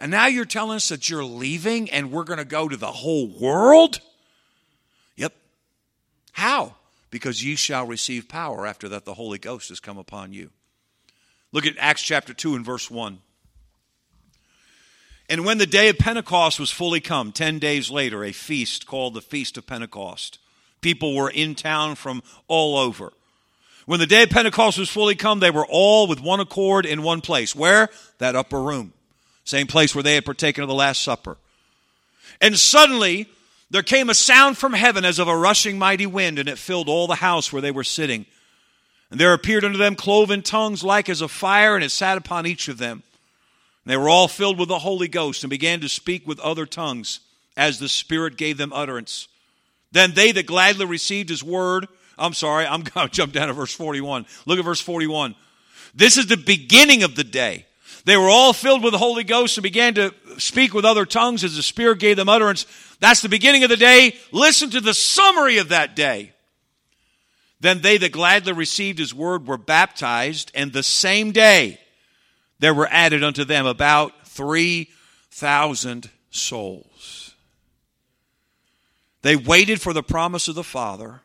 And 0.00 0.10
now 0.10 0.26
you're 0.26 0.44
telling 0.44 0.76
us 0.76 0.88
that 0.88 1.08
you're 1.08 1.24
leaving 1.24 1.88
and 1.90 2.10
we're 2.10 2.24
going 2.24 2.40
to 2.40 2.44
go 2.44 2.68
to 2.68 2.76
the 2.76 2.90
whole 2.90 3.28
world? 3.28 4.00
Yep. 5.16 5.32
How? 6.32 6.74
Because 7.10 7.44
ye 7.44 7.54
shall 7.54 7.86
receive 7.86 8.28
power 8.28 8.66
after 8.66 8.88
that 8.88 9.04
the 9.04 9.14
Holy 9.14 9.38
Ghost 9.38 9.68
has 9.68 9.78
come 9.78 9.98
upon 9.98 10.32
you. 10.32 10.50
Look 11.52 11.64
at 11.64 11.74
Acts 11.78 12.02
chapter 12.02 12.34
2 12.34 12.56
and 12.56 12.64
verse 12.64 12.90
1. 12.90 13.18
And 15.28 15.44
when 15.44 15.58
the 15.58 15.66
day 15.66 15.90
of 15.90 15.98
Pentecost 15.98 16.58
was 16.58 16.72
fully 16.72 17.00
come, 17.00 17.30
10 17.30 17.60
days 17.60 17.88
later, 17.88 18.24
a 18.24 18.32
feast 18.32 18.84
called 18.84 19.14
the 19.14 19.20
Feast 19.20 19.56
of 19.56 19.64
Pentecost. 19.64 20.39
People 20.80 21.14
were 21.14 21.30
in 21.30 21.54
town 21.54 21.94
from 21.94 22.22
all 22.48 22.76
over. 22.76 23.12
When 23.86 24.00
the 24.00 24.06
day 24.06 24.22
of 24.22 24.30
Pentecost 24.30 24.78
was 24.78 24.88
fully 24.88 25.14
come, 25.14 25.40
they 25.40 25.50
were 25.50 25.66
all 25.68 26.06
with 26.06 26.20
one 26.20 26.40
accord 26.40 26.86
in 26.86 27.02
one 27.02 27.20
place. 27.20 27.56
Where? 27.56 27.88
That 28.18 28.36
upper 28.36 28.60
room. 28.60 28.92
Same 29.44 29.66
place 29.66 29.94
where 29.94 30.04
they 30.04 30.14
had 30.14 30.24
partaken 30.24 30.62
of 30.62 30.68
the 30.68 30.74
Last 30.74 31.02
Supper. 31.02 31.36
And 32.40 32.56
suddenly, 32.56 33.28
there 33.70 33.82
came 33.82 34.10
a 34.10 34.14
sound 34.14 34.58
from 34.58 34.72
heaven 34.72 35.04
as 35.04 35.18
of 35.18 35.28
a 35.28 35.36
rushing 35.36 35.78
mighty 35.78 36.06
wind, 36.06 36.38
and 36.38 36.48
it 36.48 36.58
filled 36.58 36.88
all 36.88 37.06
the 37.06 37.16
house 37.16 37.52
where 37.52 37.62
they 37.62 37.70
were 37.70 37.84
sitting. 37.84 38.26
And 39.10 39.18
there 39.18 39.32
appeared 39.32 39.64
unto 39.64 39.78
them 39.78 39.96
cloven 39.96 40.42
tongues 40.42 40.84
like 40.84 41.08
as 41.08 41.20
of 41.20 41.30
fire, 41.30 41.74
and 41.74 41.82
it 41.82 41.90
sat 41.90 42.16
upon 42.16 42.46
each 42.46 42.68
of 42.68 42.78
them. 42.78 43.02
And 43.84 43.90
they 43.92 43.96
were 43.96 44.08
all 44.08 44.28
filled 44.28 44.58
with 44.58 44.68
the 44.68 44.78
Holy 44.78 45.08
Ghost 45.08 45.42
and 45.42 45.50
began 45.50 45.80
to 45.80 45.88
speak 45.88 46.26
with 46.26 46.38
other 46.40 46.66
tongues 46.66 47.20
as 47.56 47.78
the 47.78 47.88
Spirit 47.88 48.36
gave 48.36 48.56
them 48.56 48.72
utterance. 48.72 49.26
Then 49.92 50.12
they 50.12 50.32
that 50.32 50.46
gladly 50.46 50.86
received 50.86 51.28
his 51.28 51.42
word, 51.42 51.88
I'm 52.18 52.34
sorry, 52.34 52.66
I'm 52.66 52.82
going 52.94 53.08
to 53.08 53.12
jump 53.12 53.32
down 53.32 53.48
to 53.48 53.54
verse 53.54 53.74
41. 53.74 54.26
Look 54.46 54.58
at 54.58 54.64
verse 54.64 54.80
41. 54.80 55.34
This 55.94 56.16
is 56.16 56.26
the 56.26 56.36
beginning 56.36 57.02
of 57.02 57.16
the 57.16 57.24
day. 57.24 57.66
They 58.04 58.16
were 58.16 58.30
all 58.30 58.52
filled 58.52 58.82
with 58.82 58.92
the 58.92 58.98
Holy 58.98 59.24
Ghost 59.24 59.58
and 59.58 59.62
began 59.62 59.94
to 59.94 60.14
speak 60.38 60.72
with 60.72 60.84
other 60.84 61.04
tongues 61.04 61.44
as 61.44 61.56
the 61.56 61.62
Spirit 61.62 61.98
gave 61.98 62.16
them 62.16 62.28
utterance. 62.28 62.66
That's 62.98 63.20
the 63.20 63.28
beginning 63.28 63.62
of 63.62 63.70
the 63.70 63.76
day. 63.76 64.16
Listen 64.32 64.70
to 64.70 64.80
the 64.80 64.94
summary 64.94 65.58
of 65.58 65.68
that 65.68 65.96
day. 65.96 66.32
Then 67.60 67.82
they 67.82 67.98
that 67.98 68.12
gladly 68.12 68.54
received 68.54 68.98
his 68.98 69.14
word 69.14 69.46
were 69.46 69.58
baptized, 69.58 70.50
and 70.54 70.72
the 70.72 70.82
same 70.82 71.30
day 71.30 71.78
there 72.58 72.72
were 72.72 72.88
added 72.90 73.22
unto 73.22 73.44
them 73.44 73.66
about 73.66 74.26
3,000 74.28 76.08
souls. 76.30 77.19
They 79.22 79.36
waited 79.36 79.80
for 79.80 79.92
the 79.92 80.02
promise 80.02 80.48
of 80.48 80.54
the 80.54 80.64
Father, 80.64 81.20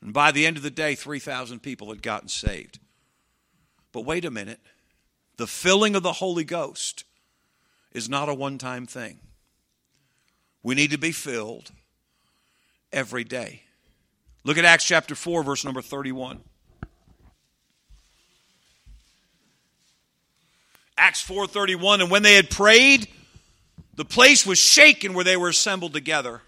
and 0.00 0.12
by 0.12 0.32
the 0.32 0.46
end 0.46 0.56
of 0.56 0.62
the 0.62 0.70
day, 0.70 0.94
3,000 0.94 1.60
people 1.60 1.90
had 1.90 2.02
gotten 2.02 2.28
saved. 2.28 2.80
But 3.92 4.04
wait 4.04 4.24
a 4.24 4.30
minute 4.30 4.60
the 5.36 5.46
filling 5.46 5.96
of 5.96 6.02
the 6.02 6.14
Holy 6.14 6.44
Ghost 6.44 7.04
is 7.92 8.08
not 8.08 8.28
a 8.28 8.34
one 8.34 8.58
time 8.58 8.86
thing. 8.86 9.18
We 10.62 10.74
need 10.74 10.90
to 10.90 10.98
be 10.98 11.12
filled 11.12 11.72
every 12.92 13.24
day. 13.24 13.62
Look 14.44 14.58
at 14.58 14.64
Acts 14.64 14.84
chapter 14.84 15.14
4, 15.14 15.42
verse 15.42 15.64
number 15.64 15.82
31. 15.82 16.40
Acts 20.96 21.22
4:31 21.26 22.02
and 22.02 22.10
when 22.10 22.22
they 22.22 22.34
had 22.34 22.48
prayed 22.48 23.08
the 23.94 24.04
place 24.04 24.46
was 24.46 24.58
shaken 24.58 25.14
where 25.14 25.24
they 25.24 25.36
were 25.36 25.48
assembled 25.48 25.92
together 25.92 26.42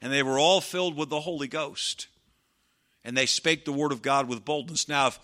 and 0.00 0.12
they 0.12 0.22
were 0.22 0.38
all 0.38 0.60
filled 0.60 0.96
with 0.96 1.08
the 1.08 1.20
Holy 1.20 1.48
Ghost 1.48 2.08
and 3.04 3.16
they 3.16 3.26
spake 3.26 3.64
the 3.64 3.72
word 3.72 3.92
of 3.92 4.02
God 4.02 4.28
with 4.28 4.44
boldness. 4.44 4.88
Now 4.88 5.08
if 5.08 5.18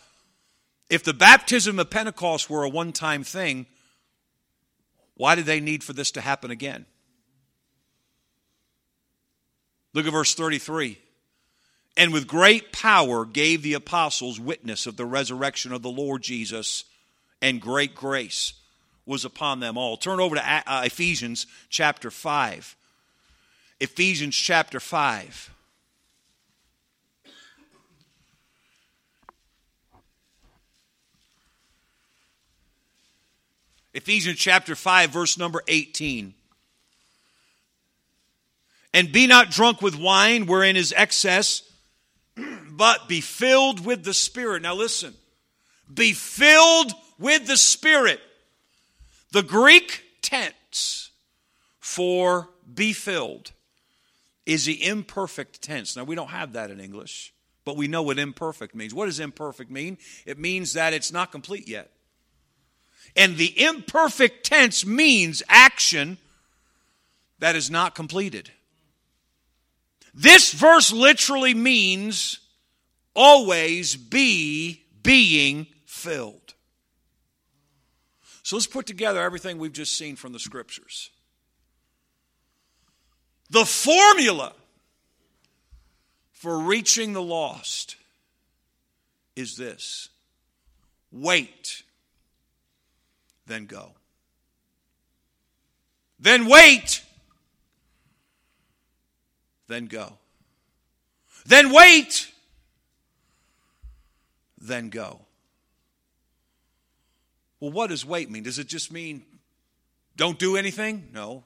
if 0.88 1.02
the 1.02 1.14
baptism 1.14 1.80
of 1.80 1.90
Pentecost 1.90 2.48
were 2.48 2.62
a 2.62 2.68
one-time 2.68 3.24
thing, 3.24 3.66
why 5.16 5.34
did 5.34 5.44
they 5.44 5.58
need 5.58 5.82
for 5.82 5.92
this 5.92 6.12
to 6.12 6.20
happen 6.20 6.52
again? 6.52 6.86
Look 9.92 10.06
at 10.06 10.12
verse 10.12 10.34
33 10.34 10.98
and 11.96 12.12
with 12.12 12.26
great 12.26 12.72
power 12.72 13.24
gave 13.24 13.62
the 13.62 13.74
apostles 13.74 14.38
witness 14.38 14.86
of 14.86 14.96
the 14.96 15.06
resurrection 15.06 15.72
of 15.72 15.82
the 15.82 15.90
Lord 15.90 16.22
Jesus, 16.22 16.84
and 17.40 17.60
great 17.60 17.94
grace 17.94 18.52
was 19.06 19.24
upon 19.24 19.60
them 19.60 19.78
all. 19.78 19.96
Turn 19.96 20.20
over 20.20 20.36
to 20.36 20.42
uh, 20.44 20.82
Ephesians 20.84 21.46
chapter 21.70 22.10
5. 22.10 22.76
Ephesians 23.78 24.34
chapter 24.34 24.80
5. 24.80 25.50
Ephesians 33.92 34.38
chapter 34.38 34.74
5, 34.74 35.10
verse 35.10 35.38
number 35.38 35.62
18. 35.68 36.32
And 38.94 39.12
be 39.12 39.26
not 39.26 39.50
drunk 39.50 39.82
with 39.82 39.98
wine, 39.98 40.46
wherein 40.46 40.76
is 40.76 40.94
excess 40.96 41.62
but 42.70 43.08
be 43.08 43.20
filled 43.20 43.84
with 43.84 44.04
the 44.04 44.14
Spirit. 44.14 44.62
Now 44.62 44.74
listen, 44.74 45.14
be 45.92 46.12
filled 46.12 46.92
with 47.18 47.46
the 47.46 47.58
Spirit. 47.58 48.20
The 49.32 49.42
Greek 49.42 50.02
tense 50.22 51.10
for 51.78 52.48
be 52.72 52.94
filled 52.94 53.52
is 54.46 54.64
the 54.64 54.86
imperfect 54.86 55.60
tense. 55.60 55.96
Now 55.96 56.04
we 56.04 56.14
don't 56.14 56.30
have 56.30 56.52
that 56.54 56.70
in 56.70 56.80
English, 56.80 57.34
but 57.64 57.76
we 57.76 57.88
know 57.88 58.02
what 58.02 58.18
imperfect 58.18 58.74
means. 58.74 58.94
What 58.94 59.06
does 59.06 59.20
imperfect 59.20 59.70
mean? 59.70 59.98
It 60.24 60.38
means 60.38 60.72
that 60.74 60.94
it's 60.94 61.12
not 61.12 61.32
complete 61.32 61.68
yet. 61.68 61.90
And 63.16 63.36
the 63.36 63.60
imperfect 63.60 64.44
tense 64.44 64.86
means 64.86 65.42
action 65.48 66.18
that 67.38 67.56
is 67.56 67.70
not 67.70 67.94
completed. 67.94 68.50
This 70.14 70.52
verse 70.52 70.92
literally 70.92 71.54
means 71.54 72.38
always 73.14 73.96
be 73.96 74.84
being 75.02 75.66
filled. 75.84 76.54
So 78.42 78.56
let's 78.56 78.66
put 78.66 78.86
together 78.86 79.20
everything 79.20 79.58
we've 79.58 79.72
just 79.72 79.96
seen 79.96 80.14
from 80.14 80.32
the 80.32 80.38
scriptures. 80.38 81.10
The 83.50 83.64
formula 83.64 84.52
for 86.32 86.58
reaching 86.58 87.12
the 87.12 87.22
lost 87.22 87.96
is 89.34 89.56
this 89.56 90.08
wait, 91.12 91.82
then 93.46 93.66
go. 93.66 93.92
Then 96.18 96.46
wait, 96.46 97.02
then 99.68 99.86
go. 99.86 100.14
Then 101.44 101.72
wait, 101.72 102.32
then 104.60 104.88
go. 104.88 105.20
Well, 107.60 107.70
what 107.70 107.90
does 107.90 108.04
wait 108.04 108.30
mean? 108.30 108.42
Does 108.42 108.58
it 108.58 108.66
just 108.66 108.92
mean 108.92 109.24
don't 110.16 110.38
do 110.38 110.56
anything? 110.56 111.08
No. 111.12 111.44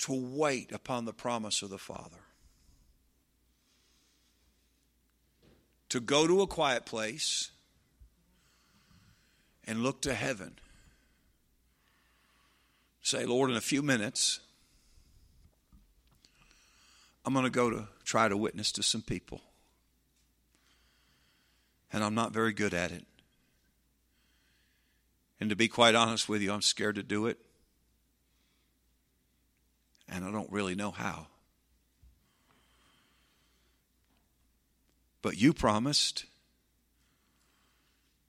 To 0.00 0.14
wait 0.14 0.72
upon 0.72 1.04
the 1.04 1.12
promise 1.12 1.60
of 1.60 1.68
the 1.68 1.78
Father. 1.78 2.24
To 5.90 6.00
go 6.00 6.26
to 6.26 6.40
a 6.40 6.46
quiet 6.46 6.86
place 6.86 7.50
and 9.66 9.82
look 9.82 10.00
to 10.02 10.14
heaven. 10.14 10.58
Say, 13.02 13.26
Lord, 13.26 13.50
in 13.50 13.56
a 13.56 13.60
few 13.60 13.82
minutes, 13.82 14.40
I'm 17.26 17.34
going 17.34 17.44
to 17.44 17.50
go 17.50 17.68
to 17.68 17.88
try 18.04 18.28
to 18.28 18.36
witness 18.36 18.72
to 18.72 18.82
some 18.82 19.02
people. 19.02 19.42
And 21.92 22.02
I'm 22.02 22.14
not 22.14 22.32
very 22.32 22.52
good 22.52 22.72
at 22.72 22.90
it. 22.90 23.04
And 25.40 25.50
to 25.50 25.56
be 25.56 25.68
quite 25.68 25.94
honest 25.94 26.28
with 26.28 26.40
you, 26.40 26.52
I'm 26.52 26.62
scared 26.62 26.94
to 26.94 27.02
do 27.02 27.26
it. 27.26 27.38
And 30.10 30.24
I 30.24 30.32
don't 30.32 30.50
really 30.50 30.74
know 30.74 30.90
how. 30.90 31.28
But 35.22 35.40
you 35.40 35.52
promised 35.52 36.24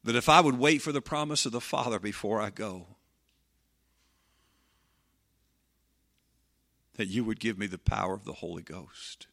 that 0.04 0.16
if 0.16 0.30
I 0.30 0.42
would 0.42 0.60
wait 0.60 0.82
for 0.82 0.92
the 0.92 1.02
promise 1.02 1.46
of 1.46 1.52
the 1.52 1.62
Father 1.62 2.00
before 2.00 2.40
I 2.40 2.50
go, 2.52 2.86
that 6.98 7.08
you 7.08 7.24
would 7.24 7.40
give 7.40 7.58
me 7.58 7.66
the 7.66 7.78
power 7.78 8.14
of 8.14 8.26
the 8.26 8.34
Holy 8.34 8.62
Ghost. 8.62 9.28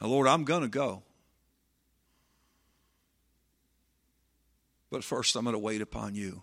Now, 0.00 0.08
Lord, 0.08 0.28
I'm 0.28 0.44
going 0.44 0.62
to 0.62 0.68
go. 0.68 1.02
But 4.90 5.02
first, 5.02 5.34
I'm 5.34 5.44
going 5.44 5.54
to 5.54 5.58
wait 5.58 5.80
upon 5.80 6.14
you. 6.14 6.42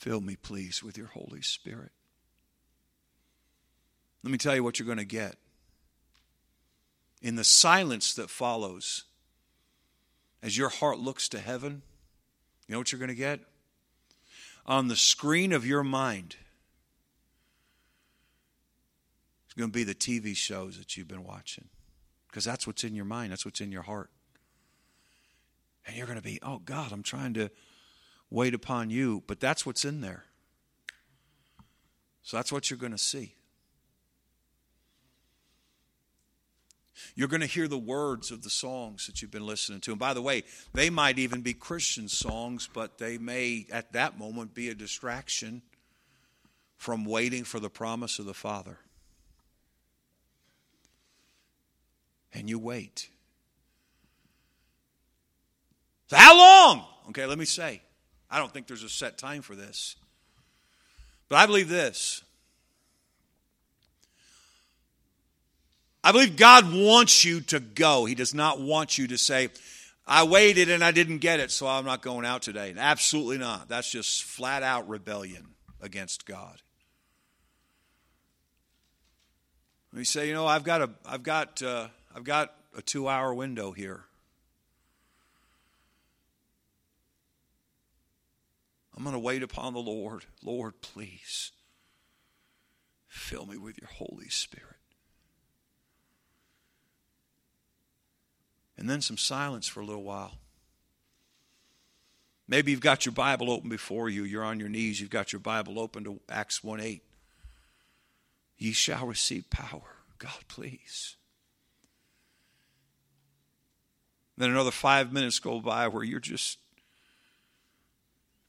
Fill 0.00 0.22
me, 0.22 0.34
please, 0.34 0.82
with 0.82 0.96
your 0.96 1.08
Holy 1.08 1.42
Spirit. 1.42 1.92
Let 4.22 4.32
me 4.32 4.38
tell 4.38 4.54
you 4.54 4.64
what 4.64 4.78
you're 4.78 4.86
going 4.86 4.96
to 4.96 5.04
get. 5.04 5.36
In 7.20 7.36
the 7.36 7.44
silence 7.44 8.14
that 8.14 8.30
follows, 8.30 9.04
as 10.42 10.56
your 10.56 10.70
heart 10.70 10.98
looks 10.98 11.28
to 11.28 11.38
heaven, 11.38 11.82
you 12.66 12.72
know 12.72 12.78
what 12.78 12.90
you're 12.92 12.98
going 12.98 13.10
to 13.10 13.14
get? 13.14 13.40
On 14.64 14.88
the 14.88 14.96
screen 14.96 15.52
of 15.52 15.66
your 15.66 15.84
mind, 15.84 16.36
it's 19.44 19.52
going 19.52 19.68
to 19.68 19.74
be 19.74 19.84
the 19.84 19.94
TV 19.94 20.34
shows 20.34 20.78
that 20.78 20.96
you've 20.96 21.08
been 21.08 21.24
watching. 21.24 21.68
Because 22.28 22.46
that's 22.46 22.66
what's 22.66 22.84
in 22.84 22.94
your 22.94 23.04
mind, 23.04 23.32
that's 23.32 23.44
what's 23.44 23.60
in 23.60 23.70
your 23.70 23.82
heart. 23.82 24.08
And 25.86 25.94
you're 25.94 26.06
going 26.06 26.16
to 26.16 26.24
be, 26.24 26.38
oh 26.42 26.62
God, 26.64 26.90
I'm 26.90 27.02
trying 27.02 27.34
to 27.34 27.50
wait 28.30 28.54
upon 28.54 28.90
you. 28.90 29.22
But 29.26 29.40
that's 29.40 29.66
what's 29.66 29.84
in 29.84 30.00
there. 30.00 30.24
So 32.22 32.36
that's 32.36 32.52
what 32.52 32.70
you're 32.70 32.78
going 32.78 32.92
to 32.92 32.98
see. 32.98 33.34
You're 37.14 37.28
going 37.28 37.40
to 37.40 37.46
hear 37.46 37.66
the 37.66 37.78
words 37.78 38.30
of 38.30 38.42
the 38.42 38.50
songs 38.50 39.06
that 39.06 39.20
you've 39.20 39.30
been 39.30 39.46
listening 39.46 39.80
to. 39.80 39.90
And 39.92 39.98
by 39.98 40.14
the 40.14 40.22
way, 40.22 40.44
they 40.74 40.90
might 40.90 41.18
even 41.18 41.40
be 41.40 41.54
Christian 41.54 42.08
songs, 42.08 42.68
but 42.72 42.98
they 42.98 43.16
may, 43.18 43.66
at 43.72 43.92
that 43.94 44.18
moment, 44.18 44.54
be 44.54 44.68
a 44.68 44.74
distraction 44.74 45.62
from 46.76 47.04
waiting 47.04 47.44
for 47.44 47.58
the 47.58 47.70
promise 47.70 48.18
of 48.18 48.26
the 48.26 48.34
Father. 48.34 48.78
and 52.32 52.48
you 52.48 52.58
wait. 52.58 53.08
How 56.10 56.36
long? 56.36 56.84
Okay, 57.10 57.26
let 57.26 57.38
me 57.38 57.44
say. 57.44 57.82
I 58.30 58.38
don't 58.38 58.52
think 58.52 58.66
there's 58.66 58.84
a 58.84 58.88
set 58.88 59.18
time 59.18 59.42
for 59.42 59.54
this. 59.54 59.96
But 61.28 61.36
I 61.36 61.46
believe 61.46 61.68
this. 61.68 62.22
I 66.02 66.12
believe 66.12 66.36
God 66.36 66.72
wants 66.72 67.24
you 67.24 67.40
to 67.42 67.60
go. 67.60 68.04
He 68.04 68.14
does 68.14 68.32
not 68.32 68.60
want 68.60 68.96
you 68.96 69.08
to 69.08 69.18
say, 69.18 69.50
I 70.06 70.24
waited 70.24 70.70
and 70.70 70.82
I 70.82 70.92
didn't 70.92 71.18
get 71.18 71.40
it, 71.40 71.50
so 71.50 71.66
I'm 71.66 71.84
not 71.84 72.02
going 72.02 72.24
out 72.24 72.42
today. 72.42 72.74
Absolutely 72.76 73.38
not. 73.38 73.68
That's 73.68 73.90
just 73.90 74.24
flat 74.24 74.62
out 74.62 74.88
rebellion 74.88 75.48
against 75.80 76.26
God. 76.26 76.62
We 79.92 80.04
say, 80.04 80.28
you 80.28 80.34
know, 80.34 80.46
I've 80.46 80.64
got 80.64 80.82
a, 80.82 80.90
I've 81.04 81.22
got, 81.22 81.62
uh, 81.62 81.88
I've 82.14 82.24
got 82.24 82.54
a 82.76 82.82
two-hour 82.82 83.34
window 83.34 83.72
here. 83.72 84.04
I'm 89.00 89.04
going 89.04 89.14
to 89.14 89.18
wait 89.18 89.42
upon 89.42 89.72
the 89.72 89.80
Lord. 89.80 90.26
Lord, 90.44 90.82
please 90.82 91.52
fill 93.08 93.46
me 93.46 93.56
with 93.56 93.78
your 93.80 93.88
Holy 93.88 94.28
Spirit. 94.28 94.76
And 98.76 98.90
then 98.90 99.00
some 99.00 99.16
silence 99.16 99.66
for 99.66 99.80
a 99.80 99.86
little 99.86 100.02
while. 100.02 100.32
Maybe 102.46 102.72
you've 102.72 102.82
got 102.82 103.06
your 103.06 103.14
Bible 103.14 103.50
open 103.50 103.70
before 103.70 104.10
you. 104.10 104.24
You're 104.24 104.44
on 104.44 104.60
your 104.60 104.68
knees. 104.68 105.00
You've 105.00 105.08
got 105.08 105.32
your 105.32 105.40
Bible 105.40 105.80
open 105.80 106.04
to 106.04 106.20
Acts 106.28 106.62
1 106.62 106.80
8. 106.80 107.02
Ye 108.58 108.72
shall 108.72 109.06
receive 109.06 109.48
power. 109.48 109.96
God, 110.18 110.44
please. 110.46 111.16
Then 114.36 114.50
another 114.50 114.70
five 114.70 115.10
minutes 115.10 115.38
go 115.38 115.58
by 115.60 115.88
where 115.88 116.04
you're 116.04 116.20
just 116.20 116.58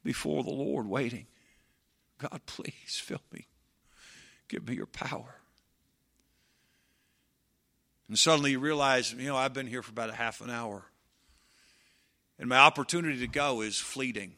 before 0.04 0.44
the 0.44 0.52
Lord 0.52 0.88
waiting. 0.88 1.28
God, 2.18 2.42
please 2.46 3.02
fill 3.02 3.22
me. 3.32 3.48
Give 4.48 4.68
me 4.68 4.76
your 4.76 4.86
power. 4.86 5.36
And 8.08 8.20
suddenly 8.20 8.52
you 8.52 8.60
realize, 8.60 9.14
you 9.14 9.28
know, 9.28 9.38
I've 9.38 9.54
been 9.54 9.68
here 9.68 9.82
for 9.82 9.92
about 9.92 10.10
a 10.10 10.16
half 10.16 10.42
an 10.42 10.50
hour. 10.50 10.84
And 12.38 12.50
my 12.50 12.58
opportunity 12.58 13.20
to 13.20 13.28
go 13.28 13.62
is 13.62 13.78
fleeting. 13.78 14.34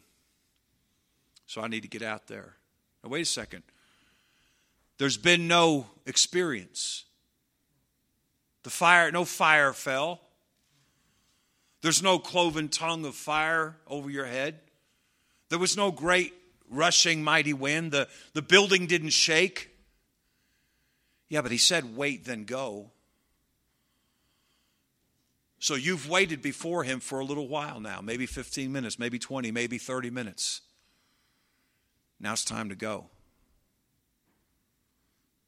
So 1.47 1.61
I 1.61 1.67
need 1.67 1.81
to 1.81 1.87
get 1.87 2.01
out 2.01 2.27
there. 2.27 2.55
Now, 3.03 3.09
wait 3.09 3.21
a 3.21 3.25
second. 3.25 3.63
There's 4.97 5.17
been 5.17 5.47
no 5.47 5.87
experience. 6.05 7.05
The 8.63 8.69
fire, 8.69 9.11
no 9.11 9.25
fire 9.25 9.73
fell. 9.73 10.21
There's 11.81 12.03
no 12.03 12.19
cloven 12.19 12.69
tongue 12.69 13.05
of 13.05 13.15
fire 13.15 13.75
over 13.87 14.09
your 14.09 14.25
head. 14.25 14.59
There 15.53 15.59
was 15.59 15.77
no 15.77 15.91
great 15.91 16.33
rushing 16.67 17.23
mighty 17.23 17.53
wind. 17.53 17.91
The, 17.91 18.07
the 18.33 18.41
building 18.41 18.87
didn't 18.87 19.11
shake. 19.11 19.69
Yeah, 21.29 21.43
but 21.43 21.51
he 21.51 21.59
said, 21.59 21.95
wait, 21.95 22.25
then 22.25 22.45
go. 22.45 22.89
So 25.59 25.75
you've 25.75 26.09
waited 26.09 26.41
before 26.41 26.83
him 26.83 26.99
for 26.99 27.19
a 27.19 27.23
little 27.23 27.47
while 27.47 27.79
now, 27.79 28.01
maybe 28.01 28.25
15 28.25 28.71
minutes, 28.71 28.97
maybe 28.97 29.19
20, 29.19 29.51
maybe 29.51 29.77
30 29.77 30.09
minutes. 30.09 30.61
Now 32.19 32.31
it's 32.33 32.43
time 32.43 32.69
to 32.69 32.75
go. 32.75 33.05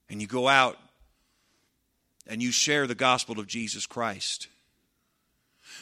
And 0.08 0.22
you 0.22 0.28
go 0.28 0.48
out 0.48 0.78
and 2.28 2.44
you 2.44 2.52
share 2.52 2.86
the 2.86 2.94
gospel 2.94 3.40
of 3.40 3.48
Jesus 3.48 3.88
Christ. 3.88 4.50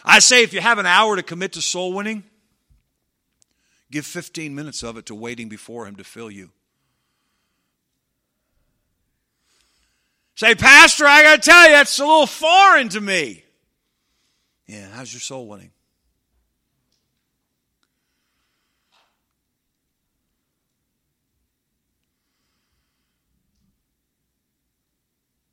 I 0.05 0.19
say 0.19 0.43
if 0.43 0.53
you 0.53 0.61
have 0.61 0.77
an 0.77 0.85
hour 0.85 1.17
to 1.17 1.23
commit 1.23 1.51
to 1.51 1.61
soul 1.61 1.91
winning, 1.91 2.23
give 3.93 4.05
15 4.07 4.55
minutes 4.55 4.81
of 4.81 4.97
it 4.97 5.05
to 5.05 5.15
waiting 5.15 5.47
before 5.47 5.87
Him 5.87 5.95
to 5.97 6.03
fill 6.03 6.31
you. 6.31 6.49
Say, 10.35 10.55
Pastor, 10.55 11.05
I 11.05 11.21
got 11.21 11.43
to 11.43 11.49
tell 11.49 11.65
you, 11.65 11.71
that's 11.71 11.99
a 11.99 12.05
little 12.05 12.25
foreign 12.25 12.89
to 12.89 12.99
me. 12.99 13.43
Yeah, 14.65 14.87
how's 14.89 15.13
your 15.13 15.19
soul 15.19 15.47
winning? 15.47 15.69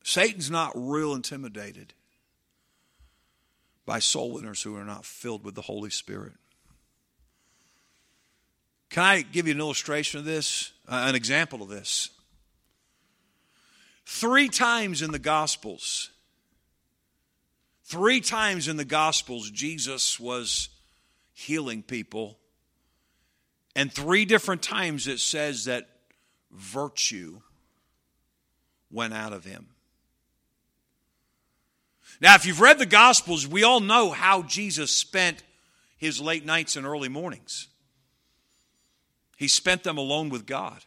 Satan's 0.03 0.51
not 0.51 0.73
real 0.75 1.15
intimidated 1.15 1.93
by 3.85 3.99
soul 3.99 4.33
winners 4.33 4.63
who 4.63 4.75
are 4.77 4.85
not 4.85 5.05
filled 5.05 5.45
with 5.45 5.55
the 5.55 5.63
Holy 5.63 5.91
Spirit. 5.91 6.33
Can 8.91 9.05
I 9.05 9.23
give 9.23 9.47
you 9.47 9.55
an 9.55 9.61
illustration 9.61 10.19
of 10.19 10.27
this? 10.27 10.73
Uh, 10.89 11.07
an 11.09 11.15
example 11.15 11.63
of 11.63 11.69
this? 11.69 12.11
Three 14.05 14.49
times 14.49 15.01
in 15.01 15.13
the 15.13 15.21
Gospels, 15.21 16.11
three 17.85 18.21
times 18.21 18.67
in 18.67 18.77
the 18.77 18.85
Gospels, 18.85 19.49
Jesus 19.51 20.19
was 20.19 20.69
healing 21.33 21.83
people. 21.83 22.37
And 23.77 23.93
three 23.93 24.25
different 24.25 24.63
times 24.63 25.07
it 25.07 25.21
says 25.21 25.67
that 25.67 25.89
virtue 26.51 27.41
went 28.91 29.15
out 29.15 29.33
of 29.33 29.45
him. 29.45 29.69
Now, 32.21 32.35
if 32.35 32.45
you've 32.45 32.61
read 32.61 32.81
the 32.81 32.87
Gospels, 32.87 33.47
we 33.47 33.63
all 33.63 33.79
know 33.79 34.11
how 34.11 34.43
Jesus 34.43 34.91
spent 34.91 35.45
his 35.97 36.21
late 36.21 36.45
nights 36.45 36.75
and 36.75 36.85
early 36.85 37.09
mornings. 37.09 37.69
He 39.41 39.49
spent 39.49 39.85
them 39.85 39.97
alone 39.97 40.29
with 40.29 40.45
God, 40.45 40.85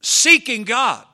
seeking 0.00 0.64
God. 0.64 1.04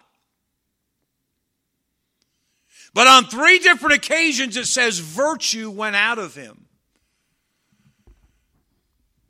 But 2.95 3.09
on 3.09 3.25
three 3.25 3.59
different 3.59 3.97
occasions, 3.97 4.57
it 4.57 4.67
says 4.67 5.01
virtue 5.01 5.71
went 5.71 5.97
out 5.97 6.21
of 6.21 6.37
him. 6.37 6.67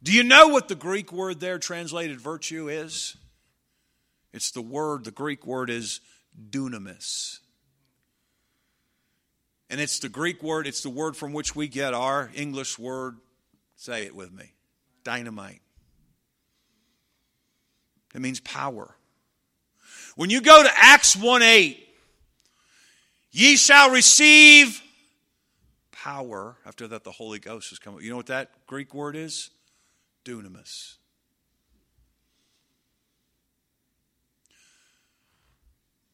Do 0.02 0.12
you 0.12 0.22
know 0.22 0.48
what 0.48 0.68
the 0.68 0.74
Greek 0.74 1.10
word 1.10 1.40
there 1.40 1.58
translated 1.58 2.20
virtue 2.20 2.68
is? 2.68 3.16
It's 4.34 4.50
the 4.50 4.60
word, 4.60 5.06
the 5.06 5.10
Greek 5.10 5.46
word 5.46 5.70
is 5.70 6.00
dunamis. 6.50 7.38
And 9.70 9.80
it's 9.80 10.00
the 10.00 10.10
Greek 10.10 10.42
word, 10.42 10.66
it's 10.66 10.82
the 10.82 10.90
word 10.90 11.16
from 11.16 11.32
which 11.32 11.56
we 11.56 11.66
get 11.66 11.94
our 11.94 12.30
English 12.34 12.78
word. 12.78 13.16
Say 13.74 14.04
it 14.04 14.14
with 14.14 14.34
me 14.34 14.52
dynamite. 15.04 15.60
It 18.14 18.20
means 18.20 18.40
power. 18.40 18.94
When 20.16 20.30
you 20.30 20.40
go 20.40 20.62
to 20.62 20.70
Acts 20.76 21.16
1 21.16 21.42
8, 21.42 21.88
ye 23.30 23.56
shall 23.56 23.90
receive 23.90 24.82
power. 25.90 26.56
After 26.66 26.86
that, 26.88 27.04
the 27.04 27.12
Holy 27.12 27.38
Ghost 27.38 27.70
has 27.70 27.78
come. 27.78 27.98
You 28.00 28.10
know 28.10 28.16
what 28.16 28.26
that 28.26 28.50
Greek 28.66 28.92
word 28.92 29.16
is? 29.16 29.50
Dunamis. 30.24 30.96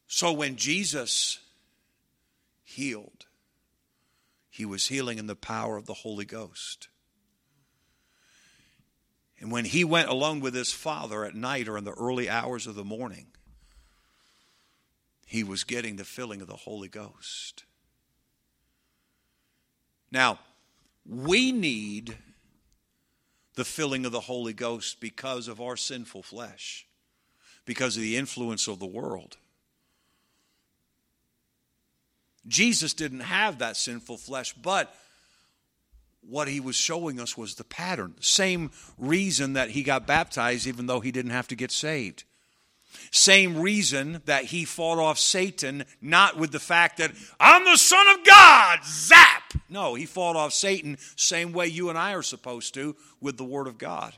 So 0.07 0.33
when 0.33 0.55
Jesus 0.55 1.39
healed, 2.63 3.27
he 4.49 4.65
was 4.65 4.87
healing 4.87 5.19
in 5.19 5.27
the 5.27 5.35
power 5.35 5.77
of 5.77 5.85
the 5.85 5.93
Holy 5.93 6.25
Ghost. 6.25 6.87
And 9.39 9.51
when 9.51 9.65
he 9.65 9.83
went 9.83 10.09
alone 10.09 10.41
with 10.41 10.53
his 10.53 10.71
father 10.73 11.23
at 11.23 11.35
night 11.35 11.67
or 11.67 11.77
in 11.77 11.85
the 11.85 11.93
early 11.93 12.29
hours 12.29 12.67
of 12.67 12.75
the 12.75 12.83
morning, 12.83 13.27
he 15.25 15.43
was 15.43 15.63
getting 15.63 15.95
the 15.95 16.03
filling 16.03 16.41
of 16.41 16.47
the 16.47 16.55
Holy 16.55 16.89
Ghost. 16.89 17.63
Now, 20.11 20.39
we 21.05 21.51
need 21.51 22.17
the 23.55 23.63
filling 23.63 24.05
of 24.05 24.11
the 24.11 24.19
Holy 24.21 24.53
Ghost 24.53 24.99
because 24.99 25.47
of 25.47 25.61
our 25.61 25.77
sinful 25.77 26.23
flesh, 26.23 26.87
because 27.65 27.95
of 27.95 28.01
the 28.01 28.17
influence 28.17 28.67
of 28.67 28.79
the 28.79 28.85
world. 28.85 29.37
Jesus 32.47 32.93
didn't 32.93 33.19
have 33.19 33.59
that 33.59 33.77
sinful 33.77 34.17
flesh, 34.17 34.53
but 34.53 34.93
what 36.21 36.47
he 36.47 36.59
was 36.59 36.75
showing 36.75 37.19
us 37.19 37.37
was 37.37 37.55
the 37.55 37.63
pattern. 37.63 38.15
Same 38.19 38.71
reason 38.97 39.53
that 39.53 39.71
he 39.71 39.83
got 39.83 40.07
baptized, 40.07 40.67
even 40.67 40.85
though 40.85 40.99
he 40.99 41.11
didn't 41.11 41.31
have 41.31 41.47
to 41.47 41.55
get 41.55 41.71
saved. 41.71 42.23
Same 43.11 43.59
reason 43.59 44.21
that 44.25 44.45
he 44.45 44.65
fought 44.65 44.99
off 44.99 45.17
Satan, 45.17 45.85
not 46.01 46.37
with 46.37 46.51
the 46.51 46.59
fact 46.59 46.97
that 46.97 47.11
I'm 47.39 47.65
the 47.65 47.77
Son 47.77 48.07
of 48.07 48.25
God, 48.25 48.79
zap! 48.83 49.53
No, 49.69 49.95
he 49.95 50.05
fought 50.05 50.35
off 50.35 50.53
Satan 50.53 50.97
same 51.15 51.53
way 51.53 51.67
you 51.67 51.89
and 51.89 51.97
I 51.97 52.13
are 52.13 52.23
supposed 52.23 52.73
to 52.75 52.95
with 53.21 53.37
the 53.37 53.43
Word 53.43 53.67
of 53.67 53.77
God. 53.77 54.13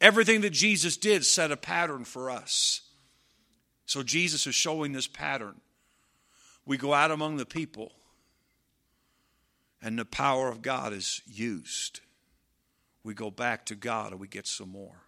Everything 0.00 0.42
that 0.42 0.50
Jesus 0.50 0.96
did 0.96 1.24
set 1.24 1.50
a 1.50 1.56
pattern 1.56 2.04
for 2.04 2.30
us. 2.30 2.82
So 3.86 4.02
Jesus 4.02 4.46
is 4.46 4.54
showing 4.54 4.92
this 4.92 5.08
pattern. 5.08 5.60
we 6.64 6.76
go 6.76 6.92
out 6.94 7.10
among 7.10 7.36
the 7.36 7.46
people 7.46 7.92
and 9.82 9.98
the 9.98 10.04
power 10.04 10.48
of 10.48 10.62
God 10.62 10.92
is 10.92 11.22
used. 11.26 12.00
We 13.02 13.14
go 13.14 13.30
back 13.30 13.66
to 13.66 13.74
God 13.74 14.12
and 14.12 14.20
we 14.20 14.28
get 14.28 14.46
some 14.46 14.70
more. 14.70 15.02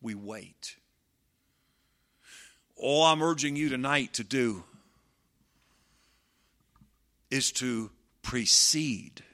We 0.00 0.14
wait. 0.14 0.76
All 2.76 3.04
I'm 3.04 3.22
urging 3.22 3.56
you 3.56 3.68
tonight 3.68 4.12
to 4.14 4.24
do 4.24 4.64
is 7.30 7.50
to 7.52 7.90
precede 8.22 9.24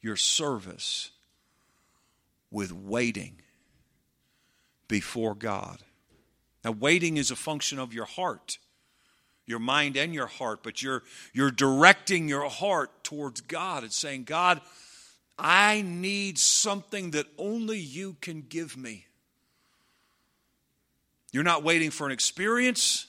your 0.00 0.16
service 0.16 1.10
with 2.50 2.72
waiting 2.72 3.42
before 4.88 5.34
God. 5.34 5.78
Now, 6.64 6.72
waiting 6.72 7.16
is 7.16 7.30
a 7.30 7.36
function 7.36 7.78
of 7.78 7.92
your 7.92 8.04
heart, 8.04 8.58
your 9.46 9.58
mind 9.58 9.96
and 9.96 10.14
your 10.14 10.26
heart, 10.26 10.62
but 10.62 10.82
you're, 10.82 11.02
you're 11.32 11.50
directing 11.50 12.28
your 12.28 12.48
heart 12.48 13.04
towards 13.04 13.40
God 13.40 13.82
and 13.82 13.92
saying, 13.92 14.24
God, 14.24 14.60
I 15.38 15.82
need 15.82 16.38
something 16.38 17.12
that 17.12 17.26
only 17.38 17.78
you 17.78 18.16
can 18.20 18.42
give 18.42 18.76
me. 18.76 19.06
You're 21.32 21.42
not 21.42 21.64
waiting 21.64 21.90
for 21.90 22.06
an 22.06 22.12
experience. 22.12 23.06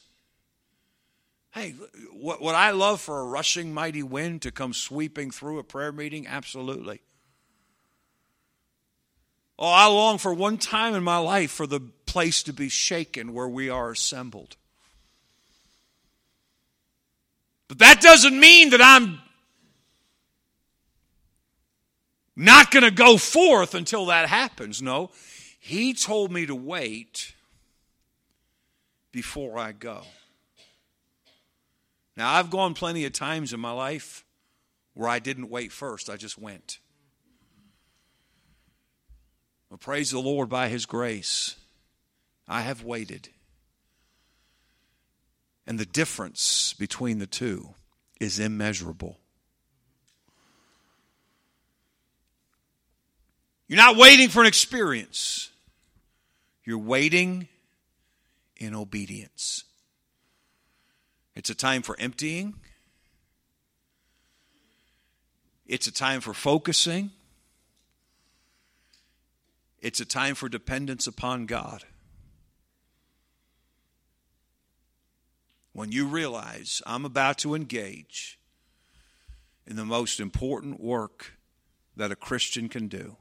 Hey, 1.51 1.75
what, 2.11 2.41
what 2.41 2.55
I 2.55 2.71
love 2.71 2.99
for 3.01 3.19
a 3.19 3.25
rushing 3.25 3.73
mighty 3.73 4.01
wind 4.01 4.41
to 4.43 4.51
come 4.51 4.73
sweeping 4.73 5.29
through 5.29 5.59
a 5.59 5.63
prayer 5.63 5.91
meeting? 5.91 6.25
Absolutely. 6.25 7.01
Oh, 9.59 9.69
I 9.69 9.85
long 9.87 10.17
for 10.17 10.33
one 10.33 10.57
time 10.57 10.95
in 10.95 11.03
my 11.03 11.17
life 11.17 11.51
for 11.51 11.67
the 11.67 11.79
place 11.79 12.41
to 12.43 12.53
be 12.53 12.69
shaken 12.69 13.33
where 13.33 13.47
we 13.47 13.69
are 13.69 13.91
assembled. 13.91 14.55
But 17.73 17.79
that 17.79 18.01
doesn't 18.01 18.39
mean 18.39 18.69
that 18.69 18.83
I'm 18.83 19.19
not 22.35 22.69
going 22.69 22.83
to 22.83 22.91
go 22.91 23.17
forth 23.17 23.73
until 23.73 24.05
that 24.05 24.29
happens. 24.29 24.79
No, 24.79 25.09
he 25.59 25.95
told 25.95 26.31
me 26.31 26.45
to 26.45 26.53
wait 26.53 27.33
before 29.11 29.57
I 29.57 29.71
go. 29.71 30.03
Now, 32.15 32.33
I've 32.33 32.51
gone 32.51 32.75
plenty 32.75 33.05
of 33.05 33.13
times 33.13 33.53
in 33.53 33.59
my 33.59 33.71
life 33.71 34.23
where 34.93 35.09
I 35.09 35.17
didn't 35.17 35.49
wait 35.49 35.71
first, 35.71 36.11
I 36.11 36.15
just 36.15 36.37
went. 36.37 36.77
But 39.71 39.79
praise 39.79 40.11
the 40.11 40.19
Lord 40.19 40.47
by 40.47 40.67
His 40.67 40.85
grace, 40.85 41.55
I 42.47 42.61
have 42.61 42.83
waited. 42.83 43.29
And 45.65 45.79
the 45.79 45.85
difference 45.85 46.73
between 46.73 47.19
the 47.19 47.27
two 47.27 47.69
is 48.19 48.39
immeasurable. 48.39 49.19
You're 53.67 53.77
not 53.77 53.95
waiting 53.95 54.29
for 54.29 54.41
an 54.41 54.47
experience, 54.47 55.49
you're 56.65 56.77
waiting 56.77 57.47
in 58.57 58.75
obedience. 58.75 59.63
It's 61.35 61.49
a 61.49 61.55
time 61.55 61.81
for 61.81 61.95
emptying. 61.99 62.53
It's 65.65 65.87
a 65.87 65.91
time 65.91 66.21
for 66.21 66.33
focusing. 66.33 67.11
It's 69.79 69.99
a 69.99 70.05
time 70.05 70.35
for 70.35 70.47
dependence 70.47 71.07
upon 71.07 71.45
God. 71.45 71.83
When 75.73 75.91
you 75.91 76.05
realize 76.05 76.81
I'm 76.85 77.03
about 77.03 77.39
to 77.39 77.55
engage 77.55 78.39
in 79.65 79.75
the 79.75 79.85
most 79.85 80.19
important 80.19 80.79
work 80.79 81.33
that 81.95 82.11
a 82.11 82.15
Christian 82.15 82.69
can 82.69 82.87
do, 82.87 83.17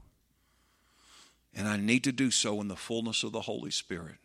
and 1.54 1.66
I 1.66 1.76
need 1.76 2.04
to 2.04 2.12
do 2.12 2.30
so 2.30 2.60
in 2.60 2.68
the 2.68 2.76
fullness 2.76 3.22
of 3.22 3.32
the 3.32 3.42
Holy 3.42 3.70
Spirit. 3.70 4.16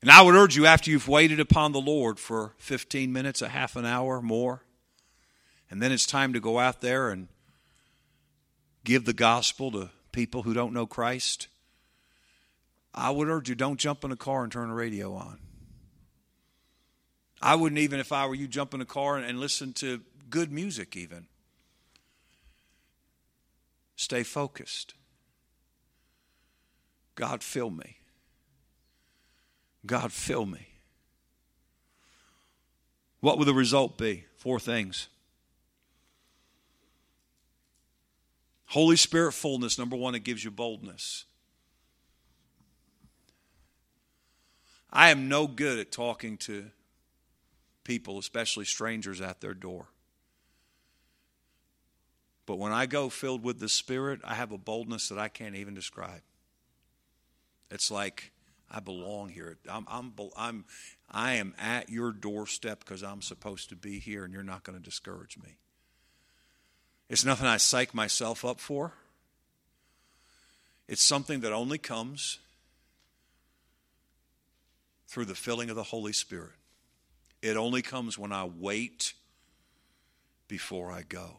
And 0.00 0.10
I 0.10 0.22
would 0.22 0.34
urge 0.34 0.56
you, 0.56 0.66
after 0.66 0.90
you've 0.90 1.06
waited 1.06 1.38
upon 1.38 1.72
the 1.72 1.80
Lord 1.80 2.18
for 2.18 2.54
15 2.58 3.12
minutes, 3.12 3.40
a 3.40 3.48
half 3.48 3.76
an 3.76 3.86
hour 3.86 4.20
more, 4.20 4.62
and 5.70 5.80
then 5.80 5.92
it's 5.92 6.06
time 6.06 6.32
to 6.32 6.40
go 6.40 6.58
out 6.58 6.80
there 6.80 7.10
and 7.10 7.28
give 8.84 9.04
the 9.04 9.12
gospel 9.12 9.70
to 9.70 9.90
people 10.10 10.42
who 10.42 10.54
don't 10.54 10.74
know 10.74 10.86
Christ, 10.86 11.46
I 12.92 13.10
would 13.10 13.28
urge 13.28 13.48
you 13.48 13.54
don't 13.54 13.78
jump 13.78 14.02
in 14.04 14.12
a 14.12 14.16
car 14.16 14.42
and 14.42 14.50
turn 14.50 14.68
the 14.68 14.74
radio 14.74 15.14
on. 15.14 15.38
I 17.42 17.56
wouldn't 17.56 17.80
even, 17.80 17.98
if 17.98 18.12
I 18.12 18.26
were 18.26 18.36
you, 18.36 18.46
jump 18.46 18.72
in 18.72 18.80
a 18.80 18.86
car 18.86 19.16
and 19.16 19.40
listen 19.40 19.72
to 19.74 20.00
good 20.30 20.52
music, 20.52 20.96
even. 20.96 21.26
Stay 23.96 24.22
focused. 24.22 24.94
God, 27.16 27.42
fill 27.42 27.70
me. 27.70 27.96
God, 29.84 30.12
fill 30.12 30.46
me. 30.46 30.68
What 33.20 33.38
will 33.38 33.44
the 33.44 33.54
result 33.54 33.98
be? 33.98 34.24
Four 34.36 34.60
things. 34.60 35.08
Holy 38.66 38.96
Spirit 38.96 39.32
fullness, 39.32 39.78
number 39.78 39.96
one, 39.96 40.14
it 40.14 40.24
gives 40.24 40.44
you 40.44 40.50
boldness. 40.50 41.24
I 44.92 45.10
am 45.10 45.28
no 45.28 45.46
good 45.46 45.78
at 45.78 45.90
talking 45.90 46.36
to 46.38 46.70
people, 47.84 48.18
especially 48.18 48.64
strangers, 48.64 49.20
at 49.20 49.40
their 49.40 49.54
door. 49.54 49.86
But 52.46 52.58
when 52.58 52.72
I 52.72 52.86
go 52.86 53.08
filled 53.08 53.42
with 53.42 53.60
the 53.60 53.68
Spirit, 53.68 54.20
I 54.24 54.34
have 54.34 54.52
a 54.52 54.58
boldness 54.58 55.08
that 55.08 55.18
I 55.18 55.28
can't 55.28 55.54
even 55.54 55.74
describe. 55.74 56.22
It's 57.70 57.90
like 57.90 58.32
I 58.70 58.80
belong 58.80 59.28
here. 59.28 59.58
I'm, 59.70 59.86
I'm, 59.88 60.12
I'm, 60.36 60.64
I 61.10 61.34
am 61.34 61.54
at 61.58 61.88
your 61.88 62.12
doorstep 62.12 62.80
because 62.80 63.02
I'm 63.02 63.22
supposed 63.22 63.68
to 63.68 63.76
be 63.76 63.98
here, 63.98 64.24
and 64.24 64.32
you're 64.32 64.42
not 64.42 64.64
going 64.64 64.76
to 64.76 64.84
discourage 64.84 65.38
me. 65.38 65.56
It's 67.08 67.24
nothing 67.24 67.46
I 67.46 67.58
psych 67.58 67.94
myself 67.94 68.44
up 68.44 68.58
for. 68.58 68.92
It's 70.88 71.02
something 71.02 71.40
that 71.40 71.52
only 71.52 71.78
comes 71.78 72.38
through 75.06 75.26
the 75.26 75.34
filling 75.34 75.70
of 75.70 75.76
the 75.76 75.82
Holy 75.82 76.12
Spirit. 76.12 76.52
It 77.42 77.56
only 77.56 77.82
comes 77.82 78.16
when 78.16 78.32
I 78.32 78.44
wait 78.44 79.14
before 80.46 80.92
I 80.92 81.02
go. 81.02 81.38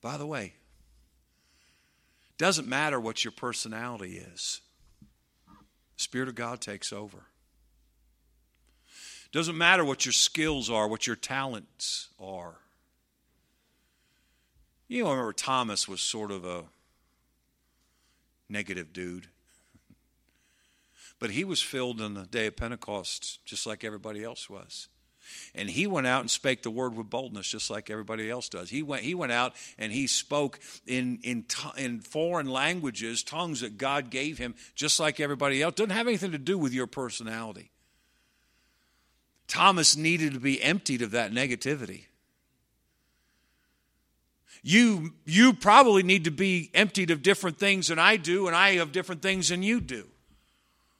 By 0.00 0.16
the 0.16 0.26
way, 0.26 0.54
doesn't 2.38 2.66
matter 2.66 2.98
what 2.98 3.24
your 3.24 3.32
personality 3.32 4.18
is. 4.18 4.62
The 5.48 6.02
Spirit 6.02 6.28
of 6.28 6.34
God 6.34 6.60
takes 6.60 6.92
over. 6.92 7.26
Doesn't 9.32 9.58
matter 9.58 9.84
what 9.84 10.06
your 10.06 10.12
skills 10.12 10.70
are, 10.70 10.88
what 10.88 11.06
your 11.06 11.16
talents 11.16 12.08
are. 12.18 12.54
You 14.88 15.02
know, 15.02 15.08
I 15.08 15.12
remember 15.12 15.32
Thomas 15.32 15.88
was 15.88 16.00
sort 16.00 16.30
of 16.30 16.44
a 16.44 16.64
negative 18.48 18.92
dude. 18.92 19.28
But 21.18 21.30
he 21.30 21.44
was 21.44 21.62
filled 21.62 22.00
on 22.00 22.14
the 22.14 22.24
day 22.24 22.46
of 22.46 22.56
Pentecost 22.56 23.44
just 23.44 23.66
like 23.66 23.84
everybody 23.84 24.22
else 24.22 24.50
was. 24.50 24.88
And 25.54 25.68
he 25.68 25.86
went 25.86 26.06
out 26.06 26.20
and 26.20 26.30
spake 26.30 26.62
the 26.62 26.70
word 26.70 26.96
with 26.96 27.10
boldness, 27.10 27.48
just 27.48 27.70
like 27.70 27.90
everybody 27.90 28.30
else 28.30 28.48
does. 28.48 28.70
He 28.70 28.82
went, 28.82 29.02
he 29.02 29.14
went 29.14 29.32
out 29.32 29.54
and 29.78 29.92
he 29.92 30.06
spoke 30.06 30.60
in, 30.86 31.18
in, 31.22 31.46
in 31.76 32.00
foreign 32.00 32.48
languages, 32.48 33.22
tongues 33.22 33.60
that 33.60 33.78
God 33.78 34.10
gave 34.10 34.38
him, 34.38 34.54
just 34.74 35.00
like 35.00 35.18
everybody 35.18 35.62
else. 35.62 35.74
Doesn't 35.74 35.90
have 35.90 36.06
anything 36.06 36.32
to 36.32 36.38
do 36.38 36.58
with 36.58 36.72
your 36.72 36.86
personality. 36.86 37.70
Thomas 39.48 39.96
needed 39.96 40.34
to 40.34 40.40
be 40.40 40.62
emptied 40.62 41.02
of 41.02 41.12
that 41.12 41.32
negativity. 41.32 42.04
You, 44.62 45.14
you 45.24 45.52
probably 45.52 46.02
need 46.02 46.24
to 46.24 46.32
be 46.32 46.70
emptied 46.74 47.10
of 47.10 47.22
different 47.22 47.58
things 47.58 47.88
than 47.88 48.00
I 48.00 48.16
do, 48.16 48.48
and 48.48 48.56
I 48.56 48.74
have 48.76 48.90
different 48.90 49.22
things 49.22 49.48
than 49.48 49.62
you 49.62 49.80
do. 49.80 50.06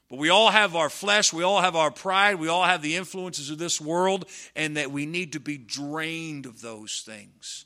But 0.08 0.18
we 0.18 0.28
all 0.28 0.50
have 0.50 0.76
our 0.76 0.88
flesh, 0.88 1.32
we 1.32 1.42
all 1.42 1.60
have 1.60 1.74
our 1.74 1.90
pride, 1.90 2.36
we 2.36 2.48
all 2.48 2.64
have 2.64 2.80
the 2.80 2.94
influences 2.94 3.50
of 3.50 3.58
this 3.58 3.80
world, 3.80 4.26
and 4.54 4.76
that 4.76 4.92
we 4.92 5.04
need 5.04 5.32
to 5.32 5.40
be 5.40 5.58
drained 5.58 6.46
of 6.46 6.60
those 6.60 7.02
things. 7.04 7.64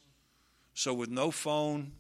So, 0.73 0.95
with 0.95 1.11
no 1.11 1.31
phone, 1.31 1.93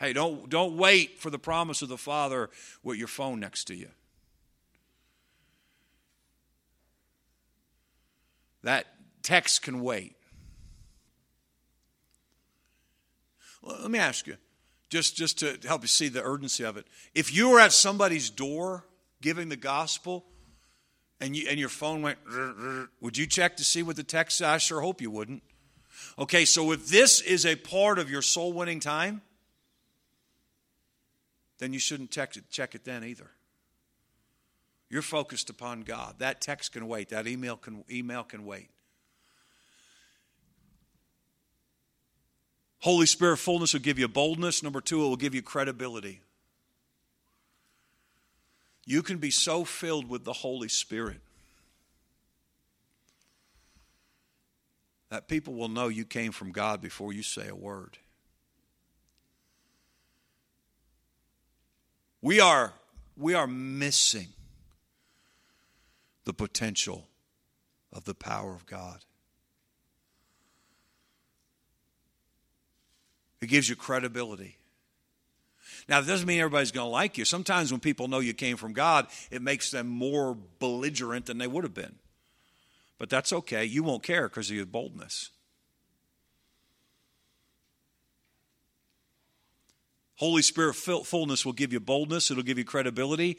hey, 0.00 0.14
don't, 0.14 0.48
don't 0.48 0.78
wait 0.78 1.20
for 1.20 1.28
the 1.28 1.38
promise 1.38 1.82
of 1.82 1.90
the 1.90 1.98
Father 1.98 2.48
with 2.82 2.96
your 2.96 3.08
phone 3.08 3.40
next 3.40 3.64
to 3.64 3.74
you. 3.74 3.88
That 8.62 8.86
text 9.22 9.62
can 9.62 9.82
wait. 9.82 10.16
Well, 13.60 13.78
let 13.82 13.90
me 13.90 13.98
ask 13.98 14.26
you, 14.26 14.36
just, 14.88 15.14
just 15.14 15.38
to 15.40 15.58
help 15.66 15.82
you 15.82 15.88
see 15.88 16.08
the 16.08 16.22
urgency 16.22 16.64
of 16.64 16.78
it. 16.78 16.86
If 17.14 17.34
you 17.34 17.50
were 17.50 17.60
at 17.60 17.72
somebody's 17.72 18.30
door, 18.30 18.84
giving 19.22 19.48
the 19.48 19.56
gospel 19.56 20.26
and, 21.20 21.34
you, 21.34 21.46
and 21.48 21.58
your 21.58 21.68
phone 21.68 22.02
went, 22.02 22.18
would 23.00 23.16
you 23.16 23.26
check 23.26 23.56
to 23.56 23.64
see 23.64 23.82
what 23.82 23.96
the 23.96 24.02
text? 24.02 24.42
I 24.42 24.58
sure 24.58 24.80
hope 24.80 25.00
you 25.00 25.10
wouldn't. 25.10 25.42
Okay, 26.18 26.44
so 26.44 26.72
if 26.72 26.88
this 26.88 27.20
is 27.20 27.46
a 27.46 27.56
part 27.56 27.98
of 27.98 28.10
your 28.10 28.22
soul 28.22 28.52
winning 28.52 28.80
time, 28.80 29.22
then 31.58 31.72
you 31.72 31.78
shouldn't 31.78 32.10
check 32.10 32.36
it, 32.36 32.50
check 32.50 32.74
it 32.74 32.84
then 32.84 33.04
either. 33.04 33.30
You're 34.90 35.00
focused 35.00 35.48
upon 35.48 35.82
God. 35.82 36.16
That 36.18 36.40
text 36.40 36.72
can 36.72 36.86
wait. 36.86 37.10
That 37.10 37.26
email 37.26 37.56
can 37.56 37.84
email 37.90 38.24
can 38.24 38.44
wait. 38.44 38.68
Holy 42.80 43.06
Spirit 43.06 43.38
fullness 43.38 43.74
will 43.74 43.80
give 43.80 43.98
you 43.98 44.08
boldness. 44.08 44.62
Number 44.62 44.80
two, 44.80 45.04
it 45.04 45.08
will 45.08 45.16
give 45.16 45.36
you 45.36 45.40
credibility. 45.40 46.20
You 48.84 49.02
can 49.02 49.18
be 49.18 49.30
so 49.30 49.64
filled 49.64 50.08
with 50.08 50.24
the 50.24 50.32
Holy 50.32 50.68
Spirit 50.68 51.20
that 55.10 55.28
people 55.28 55.54
will 55.54 55.68
know 55.68 55.88
you 55.88 56.04
came 56.04 56.32
from 56.32 56.52
God 56.52 56.80
before 56.80 57.12
you 57.12 57.22
say 57.22 57.48
a 57.48 57.54
word. 57.54 57.98
We 62.22 62.40
are, 62.40 62.72
we 63.16 63.34
are 63.34 63.46
missing 63.46 64.28
the 66.24 66.32
potential 66.32 67.08
of 67.92 68.04
the 68.04 68.14
power 68.14 68.54
of 68.54 68.64
God. 68.64 69.04
It 73.40 73.48
gives 73.48 73.68
you 73.68 73.76
credibility. 73.76 74.56
Now, 75.88 75.98
it 75.98 76.06
doesn't 76.06 76.26
mean 76.26 76.40
everybody's 76.40 76.70
going 76.70 76.86
to 76.86 76.90
like 76.90 77.18
you. 77.18 77.24
Sometimes 77.24 77.70
when 77.70 77.80
people 77.80 78.08
know 78.08 78.20
you 78.20 78.34
came 78.34 78.56
from 78.56 78.72
God, 78.72 79.06
it 79.30 79.42
makes 79.42 79.70
them 79.70 79.88
more 79.88 80.36
belligerent 80.58 81.26
than 81.26 81.38
they 81.38 81.46
would 81.46 81.64
have 81.64 81.74
been. 81.74 81.96
But 82.98 83.10
that's 83.10 83.32
okay. 83.32 83.64
You 83.64 83.82
won't 83.82 84.02
care 84.02 84.28
because 84.28 84.48
of 84.50 84.56
your 84.56 84.66
boldness. 84.66 85.30
Holy 90.16 90.42
Spirit 90.42 90.74
fullness 90.74 91.44
will 91.44 91.52
give 91.52 91.72
you 91.72 91.80
boldness, 91.80 92.30
it'll 92.30 92.44
give 92.44 92.58
you 92.58 92.64
credibility. 92.64 93.38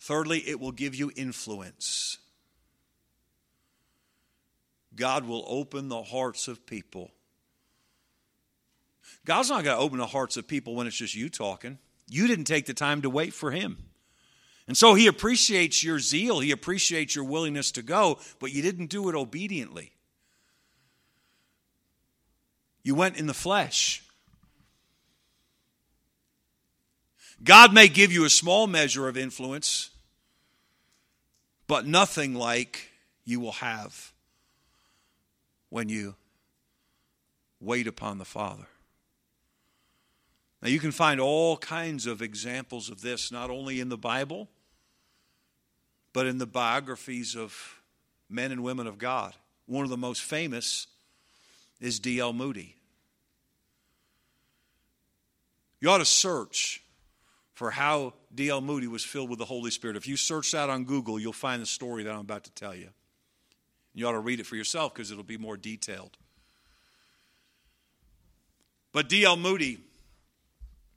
Thirdly, 0.00 0.38
it 0.48 0.58
will 0.58 0.72
give 0.72 0.94
you 0.94 1.12
influence. 1.14 2.16
God 4.96 5.26
will 5.26 5.44
open 5.46 5.88
the 5.88 6.02
hearts 6.02 6.48
of 6.48 6.66
people 6.66 7.10
God's 9.24 9.50
not 9.50 9.64
going 9.64 9.76
to 9.76 9.82
open 9.82 9.98
the 9.98 10.06
hearts 10.06 10.36
of 10.36 10.46
people 10.46 10.74
when 10.74 10.86
it's 10.86 10.96
just 10.96 11.14
you 11.14 11.28
talking. 11.28 11.78
You 12.08 12.26
didn't 12.26 12.44
take 12.44 12.66
the 12.66 12.74
time 12.74 13.02
to 13.02 13.10
wait 13.10 13.32
for 13.32 13.50
Him. 13.50 13.78
And 14.66 14.76
so 14.76 14.94
He 14.94 15.06
appreciates 15.06 15.82
your 15.82 15.98
zeal, 15.98 16.40
He 16.40 16.50
appreciates 16.50 17.14
your 17.14 17.24
willingness 17.24 17.72
to 17.72 17.82
go, 17.82 18.18
but 18.38 18.52
you 18.52 18.62
didn't 18.62 18.86
do 18.86 19.08
it 19.08 19.14
obediently. 19.14 19.92
You 22.82 22.94
went 22.94 23.16
in 23.16 23.26
the 23.26 23.34
flesh. 23.34 24.02
God 27.44 27.72
may 27.72 27.88
give 27.88 28.12
you 28.12 28.24
a 28.24 28.30
small 28.30 28.66
measure 28.66 29.08
of 29.08 29.16
influence, 29.16 29.90
but 31.66 31.86
nothing 31.86 32.34
like 32.34 32.90
you 33.24 33.40
will 33.40 33.52
have 33.52 34.12
when 35.70 35.88
you 35.88 36.14
wait 37.60 37.86
upon 37.86 38.18
the 38.18 38.24
Father. 38.24 38.66
Now, 40.62 40.68
you 40.68 40.78
can 40.78 40.92
find 40.92 41.20
all 41.20 41.56
kinds 41.56 42.06
of 42.06 42.22
examples 42.22 42.88
of 42.88 43.02
this, 43.02 43.32
not 43.32 43.50
only 43.50 43.80
in 43.80 43.88
the 43.88 43.98
Bible, 43.98 44.48
but 46.12 46.26
in 46.26 46.38
the 46.38 46.46
biographies 46.46 47.34
of 47.34 47.80
men 48.30 48.52
and 48.52 48.62
women 48.62 48.86
of 48.86 48.96
God. 48.96 49.34
One 49.66 49.82
of 49.82 49.90
the 49.90 49.96
most 49.96 50.22
famous 50.22 50.86
is 51.80 51.98
D.L. 51.98 52.32
Moody. 52.32 52.76
You 55.80 55.90
ought 55.90 55.98
to 55.98 56.04
search 56.04 56.80
for 57.54 57.72
how 57.72 58.14
D.L. 58.32 58.60
Moody 58.60 58.86
was 58.86 59.02
filled 59.02 59.30
with 59.30 59.40
the 59.40 59.44
Holy 59.44 59.72
Spirit. 59.72 59.96
If 59.96 60.06
you 60.06 60.16
search 60.16 60.52
that 60.52 60.70
on 60.70 60.84
Google, 60.84 61.18
you'll 61.18 61.32
find 61.32 61.60
the 61.60 61.66
story 61.66 62.04
that 62.04 62.12
I'm 62.12 62.20
about 62.20 62.44
to 62.44 62.52
tell 62.52 62.74
you. 62.74 62.90
You 63.94 64.06
ought 64.06 64.12
to 64.12 64.20
read 64.20 64.38
it 64.38 64.46
for 64.46 64.54
yourself 64.54 64.94
because 64.94 65.10
it'll 65.10 65.24
be 65.24 65.38
more 65.38 65.56
detailed. 65.56 66.16
But 68.92 69.08
D.L. 69.08 69.36
Moody 69.36 69.80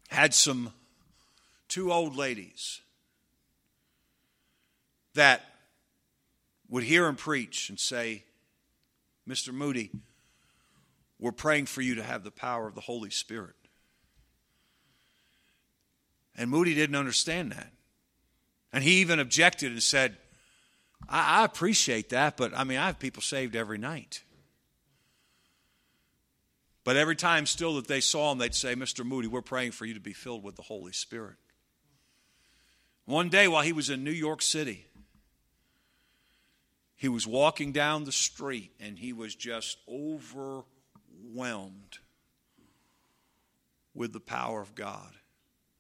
had 0.10 0.34
some 0.34 0.72
two 1.68 1.91
old 1.91 2.15
ladies 2.15 2.82
that 5.13 5.44
would 6.70 6.84
hear 6.84 7.06
him 7.08 7.15
preach 7.15 7.70
and 7.70 7.80
say, 7.80 8.24
Mr. 9.28 9.54
Moody, 9.54 9.91
we're 11.20 11.32
praying 11.32 11.65
for 11.65 11.82
you 11.82 11.96
to 11.96 12.04
have 12.04 12.24
the 12.24 12.32
power 12.32 12.68
of 12.68 12.76
the 12.76 12.82
Holy 12.82 13.10
Spirit. 13.10 13.56
And 16.38 16.50
Moody 16.50 16.76
didn't 16.76 16.96
understand 16.96 17.52
that. 17.54 17.72
And 18.74 18.84
he 18.84 18.96
even 18.96 19.20
objected 19.20 19.72
and 19.72 19.82
said, 19.82 20.18
I, 21.08 21.46
appreciate 21.46 22.10
that, 22.10 22.36
but 22.36 22.54
I 22.56 22.63
mean, 22.63 22.78
I 22.78 22.88
have 22.88 23.00
people 23.00 23.22
saved 23.22 23.56
every 23.56 23.78
night. 23.78 24.24
But 26.86 26.95
every 26.98 27.15
time 27.15 27.48
still 27.48 27.76
that 27.76 27.88
they 27.88 28.00
saw 28.00 28.32
him, 28.32 28.38
they'd 28.38 28.54
say, 28.54 28.76
Mr. 28.76 29.04
Moody, 29.04 29.28
we're 29.28 29.41
praying 29.41 29.71
for 29.71 29.86
you 29.86 29.95
to 29.95 30.00
be 30.00 30.13
filled 30.13 30.43
with 30.43 30.56
the 30.56 30.62
Holy 30.62 30.93
Spirit. 30.93 31.36
One 33.06 33.28
day 33.28 33.48
while 33.48 33.63
he 33.63 33.74
was 33.74 33.89
in 33.89 34.04
New 34.04 34.12
York 34.12 34.43
City, 34.43 34.86
he 36.95 37.10
was 37.10 37.26
walking 37.26 37.71
down 37.71 38.04
the 38.04 38.12
street 38.12 38.71
and 38.80 39.00
he 39.00 39.13
was 39.13 39.34
just 39.34 39.80
overwhelmed 39.89 40.63
with 43.95 44.13
the 44.13 44.19
power 44.19 44.62
of 44.62 44.76
God. 44.76 45.10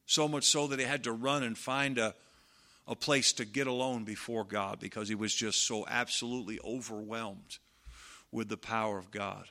So 0.07 0.27
much 0.27 0.45
so 0.45 0.65
that 0.67 0.79
he 0.79 0.85
had 0.85 1.03
to 1.03 1.11
run 1.11 1.43
and 1.43 1.55
find 1.55 1.99
a, 1.99 2.15
a 2.87 2.95
place 2.95 3.31
to 3.33 3.45
get 3.45 3.67
alone 3.67 4.05
before 4.05 4.43
God 4.43 4.79
because 4.79 5.07
he 5.07 5.15
was 5.15 5.35
just 5.35 5.67
so 5.67 5.85
absolutely 5.87 6.59
overwhelmed 6.65 7.59
with 8.31 8.49
the 8.49 8.57
power 8.57 8.97
of 8.97 9.11
God. 9.11 9.45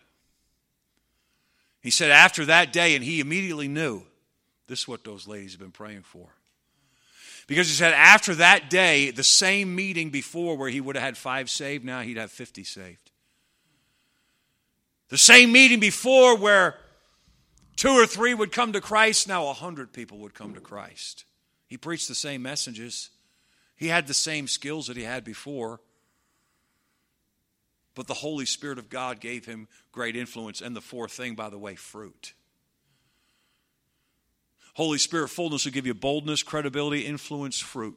He 1.85 1.91
said, 1.91 2.11
after 2.11 2.47
that 2.47 2.73
day, 2.73 2.95
and 2.95 3.05
he 3.05 3.21
immediately 3.21 3.69
knew 3.69 4.05
this 4.69 4.81
is 4.81 4.89
what 4.89 5.05
those 5.05 5.29
ladies 5.29 5.53
have 5.53 5.61
been 5.61 5.71
praying 5.71 6.01
for. 6.01 6.29
Because 7.47 7.69
he 7.69 7.75
said, 7.75 7.93
after 7.93 8.35
that 8.37 8.71
day, 8.71 9.11
the 9.11 9.23
same 9.23 9.75
meeting 9.75 10.09
before 10.09 10.57
where 10.57 10.71
he 10.71 10.81
would 10.81 10.97
have 10.97 11.05
had 11.05 11.19
five 11.19 11.51
saved, 11.51 11.85
now 11.85 12.01
he'd 12.01 12.17
have 12.17 12.31
50 12.31 12.65
saved. 12.65 13.11
The 15.11 15.19
same 15.19 15.53
meeting 15.53 15.79
before 15.79 16.39
where 16.39 16.77
two 17.77 17.91
or 17.91 18.07
three 18.07 18.33
would 18.33 18.51
come 18.51 18.73
to 18.73 18.81
Christ, 18.81 19.29
now 19.29 19.49
a 19.49 19.53
hundred 19.53 19.93
people 19.93 20.17
would 20.21 20.33
come 20.33 20.55
to 20.55 20.63
Christ. 20.63 21.27
He 21.67 21.77
preached 21.77 22.09
the 22.09 22.15
same 22.15 22.41
messages, 22.41 23.11
he 23.77 23.89
had 23.89 24.07
the 24.07 24.15
same 24.15 24.49
skills 24.49 24.87
that 24.87 24.97
he 24.97 25.03
had 25.03 25.23
before. 25.23 25.81
But 27.95 28.07
the 28.07 28.15
Holy 28.15 28.47
Spirit 28.47 28.79
of 28.79 28.89
God 28.91 29.21
gave 29.21 29.47
him 29.47 29.69
great 29.93 30.17
influence. 30.17 30.61
And 30.61 30.75
the 30.75 30.81
fourth 30.81 31.13
thing, 31.13 31.35
by 31.35 31.49
the 31.49 31.59
way, 31.59 31.77
fruit. 31.77 32.35
Holy 34.75 34.99
Spirit 34.99 35.29
fullness 35.29 35.65
will 35.65 35.73
give 35.73 35.87
you 35.87 35.95
boldness, 35.95 36.43
credibility, 36.43 37.03
influence, 37.03 37.61
fruit. 37.61 37.97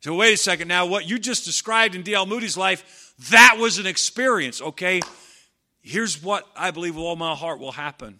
So, 0.00 0.16
wait 0.16 0.34
a 0.34 0.36
second 0.36 0.66
now, 0.66 0.86
what 0.86 1.08
you 1.08 1.18
just 1.18 1.44
described 1.44 1.94
in 1.94 2.02
D.L. 2.02 2.26
Moody's 2.26 2.56
life, 2.56 3.14
that 3.30 3.56
was 3.60 3.78
an 3.78 3.86
experience, 3.86 4.60
okay? 4.60 5.00
Here's 5.80 6.20
what 6.20 6.44
I 6.56 6.72
believe 6.72 6.96
with 6.96 7.04
all 7.04 7.14
my 7.14 7.36
heart 7.36 7.60
will 7.60 7.72
happen. 7.72 8.18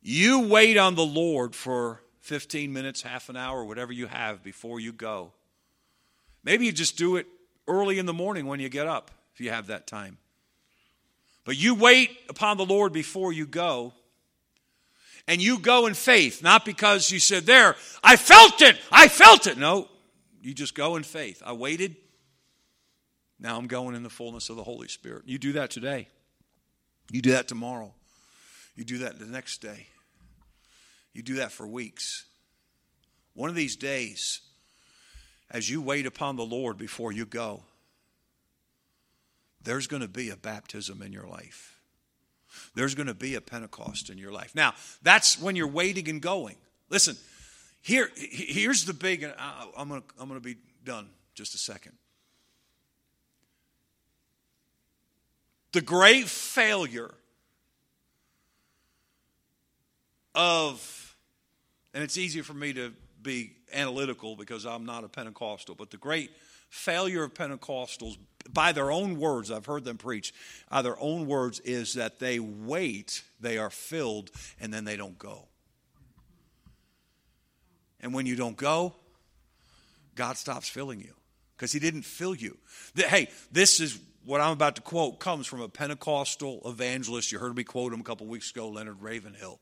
You 0.00 0.46
wait 0.46 0.76
on 0.76 0.94
the 0.94 1.04
Lord 1.04 1.56
for 1.56 2.02
15 2.22 2.72
minutes, 2.72 3.02
half 3.02 3.28
an 3.28 3.36
hour, 3.36 3.64
whatever 3.64 3.92
you 3.92 4.06
have 4.06 4.42
before 4.42 4.80
you 4.80 4.92
go. 4.92 5.32
Maybe 6.44 6.66
you 6.66 6.72
just 6.72 6.96
do 6.96 7.16
it 7.16 7.26
early 7.68 7.98
in 7.98 8.06
the 8.06 8.12
morning 8.12 8.46
when 8.46 8.60
you 8.60 8.68
get 8.68 8.86
up, 8.86 9.10
if 9.34 9.40
you 9.40 9.50
have 9.50 9.66
that 9.66 9.86
time. 9.86 10.18
But 11.44 11.56
you 11.56 11.74
wait 11.74 12.10
upon 12.28 12.56
the 12.56 12.64
Lord 12.64 12.92
before 12.92 13.32
you 13.32 13.46
go. 13.46 13.92
And 15.28 15.40
you 15.40 15.58
go 15.58 15.86
in 15.86 15.94
faith, 15.94 16.42
not 16.42 16.64
because 16.64 17.10
you 17.10 17.20
said, 17.20 17.44
There, 17.44 17.76
I 18.02 18.16
felt 18.16 18.60
it, 18.60 18.76
I 18.90 19.06
felt 19.06 19.46
it. 19.46 19.56
No, 19.56 19.88
you 20.40 20.52
just 20.52 20.74
go 20.74 20.96
in 20.96 21.04
faith. 21.04 21.42
I 21.44 21.52
waited. 21.52 21.96
Now 23.38 23.56
I'm 23.56 23.66
going 23.68 23.94
in 23.94 24.02
the 24.02 24.10
fullness 24.10 24.50
of 24.50 24.56
the 24.56 24.64
Holy 24.64 24.88
Spirit. 24.88 25.22
You 25.26 25.38
do 25.38 25.52
that 25.52 25.70
today. 25.70 26.08
You 27.10 27.22
do 27.22 27.32
that 27.32 27.46
tomorrow. 27.46 27.92
You 28.74 28.84
do 28.84 28.98
that 28.98 29.18
the 29.18 29.26
next 29.26 29.60
day. 29.60 29.86
You 31.12 31.22
do 31.22 31.34
that 31.34 31.52
for 31.52 31.66
weeks. 31.66 32.24
One 33.34 33.50
of 33.50 33.56
these 33.56 33.76
days, 33.76 34.40
as 35.50 35.68
you 35.68 35.82
wait 35.82 36.06
upon 36.06 36.36
the 36.36 36.44
Lord 36.44 36.78
before 36.78 37.12
you 37.12 37.26
go, 37.26 37.62
there's 39.62 39.86
going 39.86 40.02
to 40.02 40.08
be 40.08 40.30
a 40.30 40.36
baptism 40.36 41.02
in 41.02 41.12
your 41.12 41.26
life. 41.26 41.78
There's 42.74 42.94
going 42.94 43.06
to 43.06 43.14
be 43.14 43.34
a 43.34 43.40
Pentecost 43.40 44.10
in 44.10 44.18
your 44.18 44.32
life. 44.32 44.54
Now, 44.54 44.74
that's 45.02 45.40
when 45.40 45.56
you're 45.56 45.68
waiting 45.68 46.08
and 46.08 46.20
going. 46.20 46.56
Listen, 46.90 47.16
Here, 47.82 48.10
here's 48.16 48.84
the 48.84 48.94
big, 48.94 49.24
I'm 49.76 49.88
going 49.88 50.02
to 50.02 50.06
I'm 50.20 50.28
going 50.28 50.40
to 50.40 50.44
be 50.44 50.56
done 50.84 51.08
just 51.34 51.54
a 51.54 51.58
second. 51.58 51.92
The 55.72 55.80
great 55.80 56.28
failure 56.28 57.12
of, 60.34 61.16
and 61.94 62.02
it's 62.02 62.18
easier 62.18 62.42
for 62.42 62.54
me 62.54 62.72
to 62.74 62.92
be 63.22 63.52
analytical 63.72 64.36
because 64.36 64.66
I'm 64.66 64.84
not 64.84 65.04
a 65.04 65.08
Pentecostal, 65.08 65.74
but 65.74 65.90
the 65.90 65.96
great 65.96 66.30
failure 66.68 67.22
of 67.22 67.34
Pentecostals, 67.34 68.16
by 68.52 68.72
their 68.72 68.90
own 68.90 69.18
words, 69.18 69.50
I've 69.50 69.66
heard 69.66 69.84
them 69.84 69.98
preach, 69.98 70.34
by 70.70 70.82
their 70.82 70.98
own 70.98 71.26
words, 71.26 71.60
is 71.60 71.94
that 71.94 72.18
they 72.18 72.38
wait, 72.38 73.22
they 73.40 73.58
are 73.58 73.70
filled, 73.70 74.30
and 74.60 74.72
then 74.72 74.84
they 74.84 74.96
don't 74.96 75.18
go. 75.18 75.48
And 78.00 78.12
when 78.12 78.26
you 78.26 78.34
don't 78.34 78.56
go, 78.56 78.94
God 80.14 80.36
stops 80.36 80.68
filling 80.68 81.00
you 81.00 81.14
because 81.56 81.72
He 81.72 81.78
didn't 81.78 82.02
fill 82.02 82.34
you. 82.34 82.58
Hey, 82.96 83.28
this 83.52 83.78
is 83.78 84.00
what 84.24 84.40
I'm 84.40 84.52
about 84.52 84.76
to 84.76 84.82
quote 84.82 85.20
comes 85.20 85.46
from 85.46 85.60
a 85.60 85.68
Pentecostal 85.68 86.62
evangelist. 86.64 87.32
You 87.32 87.38
heard 87.38 87.56
me 87.56 87.64
quote 87.64 87.92
him 87.92 88.00
a 88.00 88.04
couple 88.04 88.26
weeks 88.26 88.50
ago, 88.50 88.68
Leonard 88.68 89.00
Ravenhill. 89.00 89.60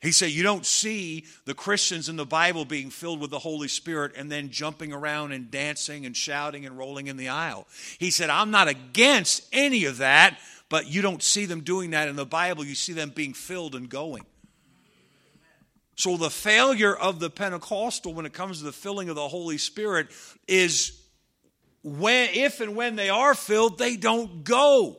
He 0.00 0.12
said, 0.12 0.30
You 0.30 0.42
don't 0.42 0.64
see 0.64 1.24
the 1.44 1.54
Christians 1.54 2.08
in 2.08 2.16
the 2.16 2.26
Bible 2.26 2.64
being 2.64 2.90
filled 2.90 3.20
with 3.20 3.30
the 3.30 3.38
Holy 3.38 3.68
Spirit 3.68 4.12
and 4.16 4.30
then 4.30 4.50
jumping 4.50 4.92
around 4.92 5.32
and 5.32 5.50
dancing 5.50 6.06
and 6.06 6.16
shouting 6.16 6.66
and 6.66 6.78
rolling 6.78 7.08
in 7.08 7.16
the 7.16 7.28
aisle. 7.28 7.66
He 7.98 8.10
said, 8.10 8.30
I'm 8.30 8.50
not 8.50 8.68
against 8.68 9.46
any 9.52 9.86
of 9.86 9.98
that, 9.98 10.38
but 10.68 10.86
you 10.86 11.02
don't 11.02 11.22
see 11.22 11.46
them 11.46 11.62
doing 11.62 11.90
that 11.90 12.08
in 12.08 12.16
the 12.16 12.26
Bible. 12.26 12.64
You 12.64 12.76
see 12.76 12.92
them 12.92 13.10
being 13.10 13.32
filled 13.32 13.74
and 13.74 13.88
going. 13.88 14.24
So 15.96 16.16
the 16.16 16.30
failure 16.30 16.94
of 16.94 17.18
the 17.18 17.28
Pentecostal 17.28 18.14
when 18.14 18.24
it 18.24 18.32
comes 18.32 18.58
to 18.58 18.64
the 18.64 18.72
filling 18.72 19.08
of 19.08 19.16
the 19.16 19.26
Holy 19.26 19.58
Spirit 19.58 20.06
is 20.46 20.92
when, 21.82 22.28
if 22.34 22.60
and 22.60 22.76
when 22.76 22.94
they 22.94 23.08
are 23.08 23.34
filled, 23.34 23.78
they 23.78 23.96
don't 23.96 24.44
go. 24.44 24.98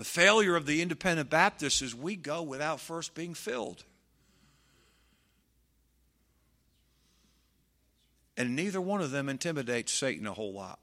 The 0.00 0.06
failure 0.06 0.56
of 0.56 0.64
the 0.64 0.80
independent 0.80 1.28
Baptists 1.28 1.82
is 1.82 1.94
we 1.94 2.16
go 2.16 2.40
without 2.40 2.80
first 2.80 3.14
being 3.14 3.34
filled. 3.34 3.84
And 8.34 8.56
neither 8.56 8.80
one 8.80 9.02
of 9.02 9.10
them 9.10 9.28
intimidates 9.28 9.92
Satan 9.92 10.26
a 10.26 10.32
whole 10.32 10.54
lot. 10.54 10.78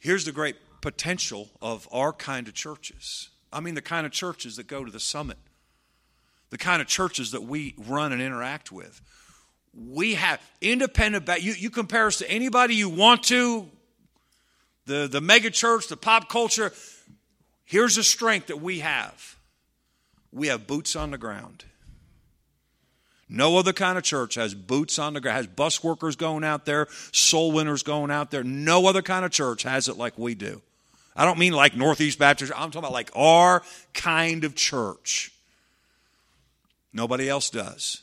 Here's 0.00 0.24
the 0.24 0.32
great 0.32 0.56
potential 0.80 1.50
of 1.62 1.86
our 1.92 2.12
kind 2.12 2.48
of 2.48 2.54
churches. 2.54 3.30
I 3.52 3.60
mean, 3.60 3.76
the 3.76 3.80
kind 3.80 4.04
of 4.04 4.10
churches 4.10 4.56
that 4.56 4.66
go 4.66 4.84
to 4.84 4.90
the 4.90 4.98
summit, 4.98 5.38
the 6.50 6.58
kind 6.58 6.82
of 6.82 6.88
churches 6.88 7.30
that 7.30 7.44
we 7.44 7.76
run 7.78 8.10
and 8.10 8.20
interact 8.20 8.72
with. 8.72 9.00
We 9.72 10.14
have 10.14 10.40
independent, 10.60 11.28
you, 11.44 11.52
you 11.52 11.70
compare 11.70 12.08
us 12.08 12.18
to 12.18 12.28
anybody 12.28 12.74
you 12.74 12.88
want 12.88 13.22
to, 13.26 13.70
the, 14.86 15.08
the 15.08 15.20
mega 15.20 15.50
church, 15.50 15.88
the 15.88 15.96
pop 15.96 16.28
culture. 16.28 16.72
Here's 17.64 17.96
a 17.98 18.04
strength 18.04 18.48
that 18.48 18.60
we 18.60 18.80
have 18.80 19.36
we 20.32 20.46
have 20.46 20.66
boots 20.66 20.96
on 20.96 21.10
the 21.10 21.18
ground. 21.18 21.64
No 23.28 23.56
other 23.56 23.72
kind 23.72 23.96
of 23.96 24.04
church 24.04 24.34
has 24.34 24.54
boots 24.54 24.98
on 24.98 25.14
the 25.14 25.20
ground, 25.20 25.36
has 25.36 25.46
bus 25.46 25.82
workers 25.82 26.16
going 26.16 26.44
out 26.44 26.66
there, 26.66 26.86
soul 27.12 27.52
winners 27.52 27.82
going 27.82 28.10
out 28.10 28.30
there. 28.30 28.44
No 28.44 28.86
other 28.86 29.00
kind 29.00 29.24
of 29.24 29.30
church 29.30 29.62
has 29.62 29.88
it 29.88 29.96
like 29.96 30.18
we 30.18 30.34
do. 30.34 30.60
I 31.16 31.24
don't 31.24 31.38
mean 31.38 31.52
like 31.52 31.76
Northeast 31.76 32.18
Baptist, 32.18 32.52
I'm 32.54 32.70
talking 32.70 32.80
about 32.80 32.92
like 32.92 33.10
our 33.14 33.62
kind 33.94 34.44
of 34.44 34.54
church. 34.54 35.32
Nobody 36.92 37.28
else 37.28 37.48
does. 37.48 38.02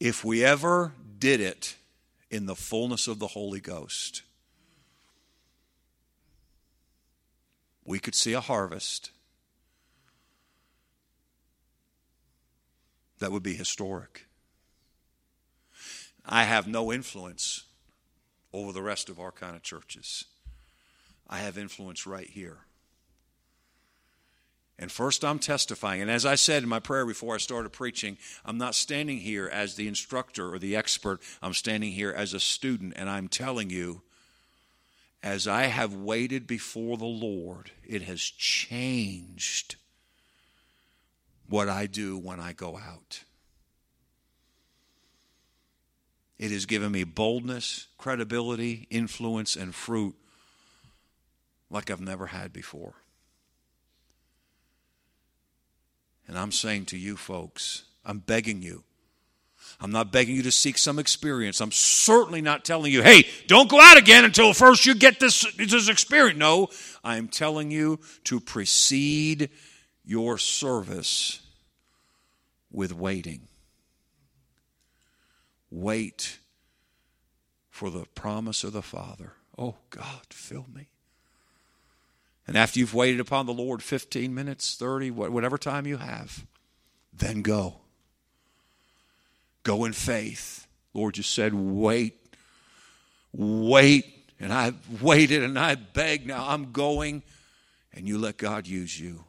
If 0.00 0.24
we 0.24 0.44
ever 0.44 0.92
did 1.18 1.40
it 1.40 1.76
in 2.28 2.46
the 2.46 2.56
fullness 2.56 3.06
of 3.06 3.20
the 3.20 3.28
Holy 3.28 3.60
Ghost, 3.60 4.22
we 7.84 7.98
could 7.98 8.14
see 8.14 8.32
a 8.32 8.40
harvest 8.40 9.10
that 13.18 13.32
would 13.32 13.42
be 13.42 13.54
historic. 13.54 14.26
I 16.24 16.44
have 16.44 16.66
no 16.68 16.92
influence 16.92 17.64
over 18.52 18.72
the 18.72 18.82
rest 18.82 19.08
of 19.08 19.18
our 19.18 19.32
kind 19.32 19.56
of 19.56 19.62
churches. 19.62 20.24
I 21.28 21.38
have 21.38 21.56
influence 21.56 22.06
right 22.06 22.28
here. 22.28 22.58
And 24.78 24.90
first, 24.90 25.24
I'm 25.24 25.38
testifying. 25.38 26.02
And 26.02 26.10
as 26.10 26.26
I 26.26 26.34
said 26.34 26.62
in 26.62 26.68
my 26.68 26.80
prayer 26.80 27.06
before 27.06 27.34
I 27.34 27.38
started 27.38 27.70
preaching, 27.70 28.18
I'm 28.44 28.58
not 28.58 28.74
standing 28.74 29.18
here 29.18 29.48
as 29.48 29.76
the 29.76 29.86
instructor 29.86 30.52
or 30.52 30.58
the 30.58 30.74
expert. 30.74 31.20
I'm 31.40 31.54
standing 31.54 31.92
here 31.92 32.10
as 32.10 32.34
a 32.34 32.40
student, 32.40 32.94
and 32.96 33.08
I'm 33.08 33.28
telling 33.28 33.70
you 33.70 34.02
as 35.22 35.46
I 35.46 35.64
have 35.64 35.94
waited 35.94 36.46
before 36.46 36.96
the 36.96 37.04
Lord, 37.04 37.70
it 37.86 38.02
has 38.02 38.20
changed 38.20 39.76
what 41.48 41.68
I 41.68 41.86
do 41.86 42.18
when 42.18 42.40
I 42.40 42.52
go 42.52 42.76
out. 42.76 43.24
It 46.38 46.50
has 46.50 46.66
given 46.66 46.90
me 46.90 47.04
boldness, 47.04 47.86
credibility, 47.98 48.88
influence, 48.90 49.54
and 49.54 49.72
fruit 49.72 50.16
like 51.70 51.88
I've 51.88 52.00
never 52.00 52.26
had 52.26 52.52
before. 52.52 52.94
And 56.26 56.36
I'm 56.36 56.50
saying 56.50 56.86
to 56.86 56.98
you 56.98 57.16
folks, 57.16 57.84
I'm 58.04 58.18
begging 58.18 58.60
you, 58.60 58.82
I'm 59.82 59.90
not 59.90 60.12
begging 60.12 60.36
you 60.36 60.44
to 60.44 60.52
seek 60.52 60.78
some 60.78 61.00
experience. 61.00 61.60
I'm 61.60 61.72
certainly 61.72 62.40
not 62.40 62.64
telling 62.64 62.92
you, 62.92 63.02
hey, 63.02 63.26
don't 63.48 63.68
go 63.68 63.80
out 63.80 63.96
again 63.96 64.24
until 64.24 64.52
first 64.52 64.86
you 64.86 64.94
get 64.94 65.18
this, 65.18 65.44
this 65.56 65.88
experience. 65.88 66.38
No, 66.38 66.68
I 67.02 67.16
am 67.16 67.26
telling 67.26 67.72
you 67.72 67.98
to 68.24 68.38
precede 68.38 69.50
your 70.04 70.38
service 70.38 71.40
with 72.70 72.94
waiting. 72.94 73.48
Wait 75.68 76.38
for 77.68 77.90
the 77.90 78.04
promise 78.14 78.62
of 78.62 78.72
the 78.72 78.82
Father. 78.82 79.32
Oh, 79.58 79.74
God, 79.90 80.26
fill 80.30 80.66
me. 80.72 80.90
And 82.46 82.56
after 82.56 82.78
you've 82.78 82.94
waited 82.94 83.18
upon 83.18 83.46
the 83.46 83.52
Lord 83.52 83.82
15 83.82 84.32
minutes, 84.32 84.76
30, 84.76 85.10
whatever 85.10 85.58
time 85.58 85.88
you 85.88 85.96
have, 85.96 86.46
then 87.12 87.42
go. 87.42 87.81
Go 89.62 89.84
in 89.84 89.92
faith. 89.92 90.66
Lord, 90.94 91.14
just 91.14 91.34
said, 91.34 91.54
wait, 91.54 92.16
wait. 93.32 94.06
And 94.40 94.52
I've 94.52 95.02
waited 95.02 95.42
and 95.42 95.58
I 95.58 95.76
begged. 95.76 96.26
Now 96.26 96.48
I'm 96.48 96.72
going. 96.72 97.22
And 97.94 98.08
you 98.08 98.18
let 98.18 98.38
God 98.38 98.66
use 98.66 98.98
you. 98.98 99.24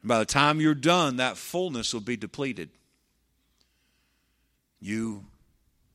And 0.00 0.08
by 0.08 0.18
the 0.18 0.24
time 0.24 0.60
you're 0.60 0.74
done, 0.74 1.16
that 1.16 1.36
fullness 1.36 1.92
will 1.92 2.00
be 2.00 2.16
depleted. 2.16 2.70
You, 4.80 5.26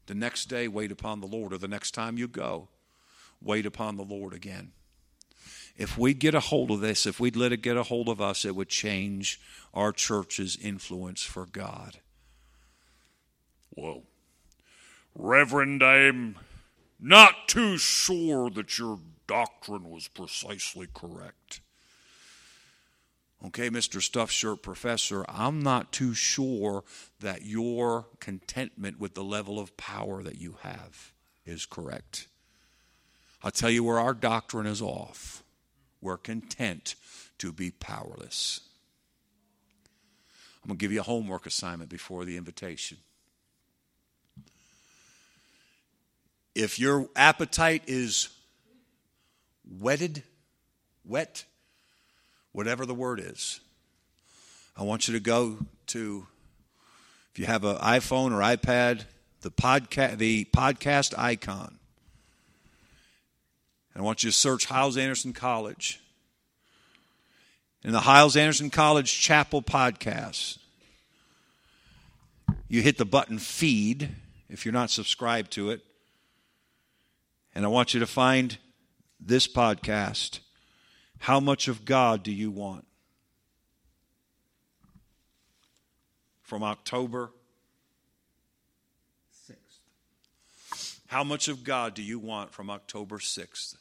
the 0.06 0.14
next 0.14 0.46
day, 0.46 0.68
wait 0.68 0.92
upon 0.92 1.22
the 1.22 1.28
Lord, 1.28 1.54
or 1.54 1.58
the 1.58 1.68
next 1.68 1.92
time 1.92 2.18
you 2.18 2.28
go, 2.28 2.68
wait 3.42 3.66
upon 3.66 3.96
the 3.96 4.04
Lord 4.04 4.34
again. 4.34 4.72
If 5.78 5.98
we 5.98 6.14
get 6.14 6.34
a 6.34 6.40
hold 6.40 6.72
of 6.72 6.80
this, 6.80 7.06
if 7.06 7.20
we'd 7.20 7.36
let 7.36 7.52
it 7.52 7.62
get 7.62 7.76
a 7.76 7.84
hold 7.84 8.08
of 8.08 8.22
us, 8.22 8.46
it 8.46 8.56
would 8.56 8.70
change 8.70 9.42
our 9.74 9.92
church's 9.92 10.58
influence 10.62 11.22
for 11.22 11.46
God. 11.46 12.00
Well, 13.76 14.04
Reverend, 15.14 15.84
I'm 15.84 16.38
not 17.00 17.48
too 17.48 17.78
sure 17.78 18.50
that 18.52 18.80
your 18.80 19.00
doctrine 19.28 19.90
was 19.90 20.08
precisely 20.08 20.88
correct. 20.94 21.62
Okay, 23.46 23.70
Mr. 23.70 24.02
Stuffed 24.02 24.34
Shirt 24.34 24.64
Professor, 24.64 25.26
I'm 25.28 25.62
not 25.62 25.92
too 25.92 26.14
sure 26.14 26.84
that 27.20 27.46
your 27.46 28.08
contentment 28.20 29.00
with 29.00 29.14
the 29.14 29.24
level 29.24 29.60
of 29.60 29.76
power 29.78 30.24
that 30.24 30.40
you 30.40 30.56
have 30.62 31.12
is 31.46 31.66
correct. 31.66 32.28
I'll 33.44 33.52
tell 33.52 33.70
you 33.70 33.84
where 33.84 34.00
our 34.00 34.14
doctrine 34.14 34.66
is 34.66 34.82
off. 34.82 35.44
We're 36.06 36.18
content 36.18 36.94
to 37.40 37.52
be 37.52 37.72
powerless. 37.72 38.60
I'm 40.64 40.68
going 40.68 40.78
to 40.78 40.80
give 40.80 40.92
you 40.92 41.00
a 41.00 41.04
homework 41.04 41.48
assignment 41.48 41.90
before 41.90 42.26
the 42.26 42.38
invitation. 42.38 43.00
If 46.54 46.78
your 46.78 47.10
appetite 47.16 47.86
is 47.88 48.30
wetted, 49.80 50.22
wet, 51.04 51.44
whatever 52.52 52.86
the 52.86 52.94
word 52.94 53.20
is, 53.20 53.60
I 54.78 54.84
want 54.84 55.08
you 55.08 55.16
to 55.16 55.20
go 55.20 55.58
to, 55.88 56.28
if 57.32 57.40
you 57.40 57.48
have 57.48 57.64
an 57.64 57.78
iPhone 57.78 58.32
or 58.32 58.42
iPad, 58.42 59.06
the 59.42 59.50
podcast, 59.50 60.20
the 60.20 60.46
podcast 60.56 61.18
icon. 61.18 61.80
And 63.96 64.02
I 64.02 64.06
want 64.06 64.24
you 64.24 64.30
to 64.30 64.36
search 64.36 64.66
Hyles 64.66 64.98
Anderson 64.98 65.34
College. 65.34 66.02
in 67.84 67.92
the 67.92 68.02
Hyles 68.02 68.36
Anderson 68.36 68.70
College 68.70 69.20
Chapel 69.22 69.62
podcast. 69.62 70.58
You 72.68 72.82
hit 72.82 72.98
the 72.98 73.06
button 73.06 73.40
feed 73.40 74.10
if 74.50 74.66
you're 74.66 74.74
not 74.74 74.90
subscribed 74.90 75.52
to 75.52 75.70
it. 75.70 75.82
And 77.54 77.64
I 77.64 77.70
want 77.70 77.94
you 77.94 78.02
to 78.02 78.08
find 78.08 78.58
this 79.20 79.48
podcast. 79.48 80.40
How 81.20 81.40
much 81.40 81.68
of 81.70 81.86
God 81.86 82.22
do 82.22 82.32
you 82.32 82.52
want? 82.52 82.86
From 86.42 86.64
October 86.64 87.32
6th. 89.48 90.98
How 91.08 91.24
much 91.24 91.48
of 91.48 91.64
God 91.64 91.94
do 91.94 92.02
you 92.02 92.20
want 92.20 92.52
from 92.52 92.70
October 92.70 93.20
6th? 93.20 93.78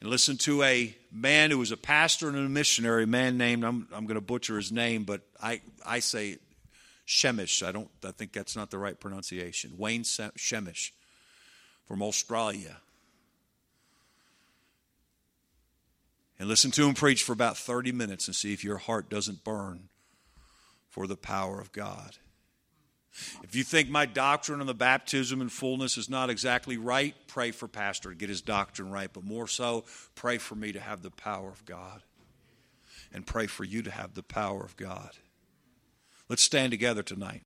And 0.00 0.10
listen 0.10 0.36
to 0.38 0.62
a 0.62 0.96
man 1.10 1.50
who 1.50 1.58
was 1.58 1.72
a 1.72 1.76
pastor 1.76 2.28
and 2.28 2.36
a 2.36 2.48
missionary, 2.48 3.04
a 3.04 3.06
man 3.06 3.36
named, 3.36 3.64
I'm, 3.64 3.88
I'm 3.92 4.06
going 4.06 4.14
to 4.16 4.20
butcher 4.20 4.56
his 4.56 4.70
name, 4.70 5.04
but 5.04 5.22
I, 5.42 5.60
I 5.84 5.98
say 5.98 6.38
Shemish. 7.06 7.66
I, 7.66 7.72
don't, 7.72 7.88
I 8.04 8.12
think 8.12 8.32
that's 8.32 8.54
not 8.54 8.70
the 8.70 8.78
right 8.78 8.98
pronunciation. 8.98 9.72
Wayne 9.76 10.04
Shemish 10.04 10.92
from 11.86 12.02
Australia. 12.02 12.76
And 16.38 16.48
listen 16.48 16.70
to 16.72 16.86
him 16.86 16.94
preach 16.94 17.24
for 17.24 17.32
about 17.32 17.56
30 17.56 17.90
minutes 17.90 18.28
and 18.28 18.36
see 18.36 18.52
if 18.52 18.62
your 18.62 18.76
heart 18.76 19.10
doesn't 19.10 19.42
burn 19.42 19.88
for 20.88 21.08
the 21.08 21.16
power 21.16 21.60
of 21.60 21.72
God. 21.72 22.18
If 23.42 23.54
you 23.54 23.64
think 23.64 23.88
my 23.88 24.06
doctrine 24.06 24.60
on 24.60 24.66
the 24.66 24.74
baptism 24.74 25.40
and 25.40 25.50
fullness 25.50 25.96
is 25.96 26.08
not 26.08 26.30
exactly 26.30 26.76
right, 26.76 27.14
pray 27.26 27.50
for 27.50 27.68
Pastor 27.68 28.10
to 28.10 28.14
get 28.14 28.28
his 28.28 28.42
doctrine 28.42 28.90
right. 28.90 29.10
But 29.12 29.24
more 29.24 29.48
so, 29.48 29.84
pray 30.14 30.38
for 30.38 30.54
me 30.54 30.72
to 30.72 30.80
have 30.80 31.02
the 31.02 31.10
power 31.10 31.48
of 31.48 31.64
God. 31.64 32.02
And 33.12 33.26
pray 33.26 33.46
for 33.46 33.64
you 33.64 33.82
to 33.82 33.90
have 33.90 34.14
the 34.14 34.22
power 34.22 34.62
of 34.62 34.76
God. 34.76 35.12
Let's 36.28 36.42
stand 36.42 36.72
together 36.72 37.02
tonight. 37.02 37.42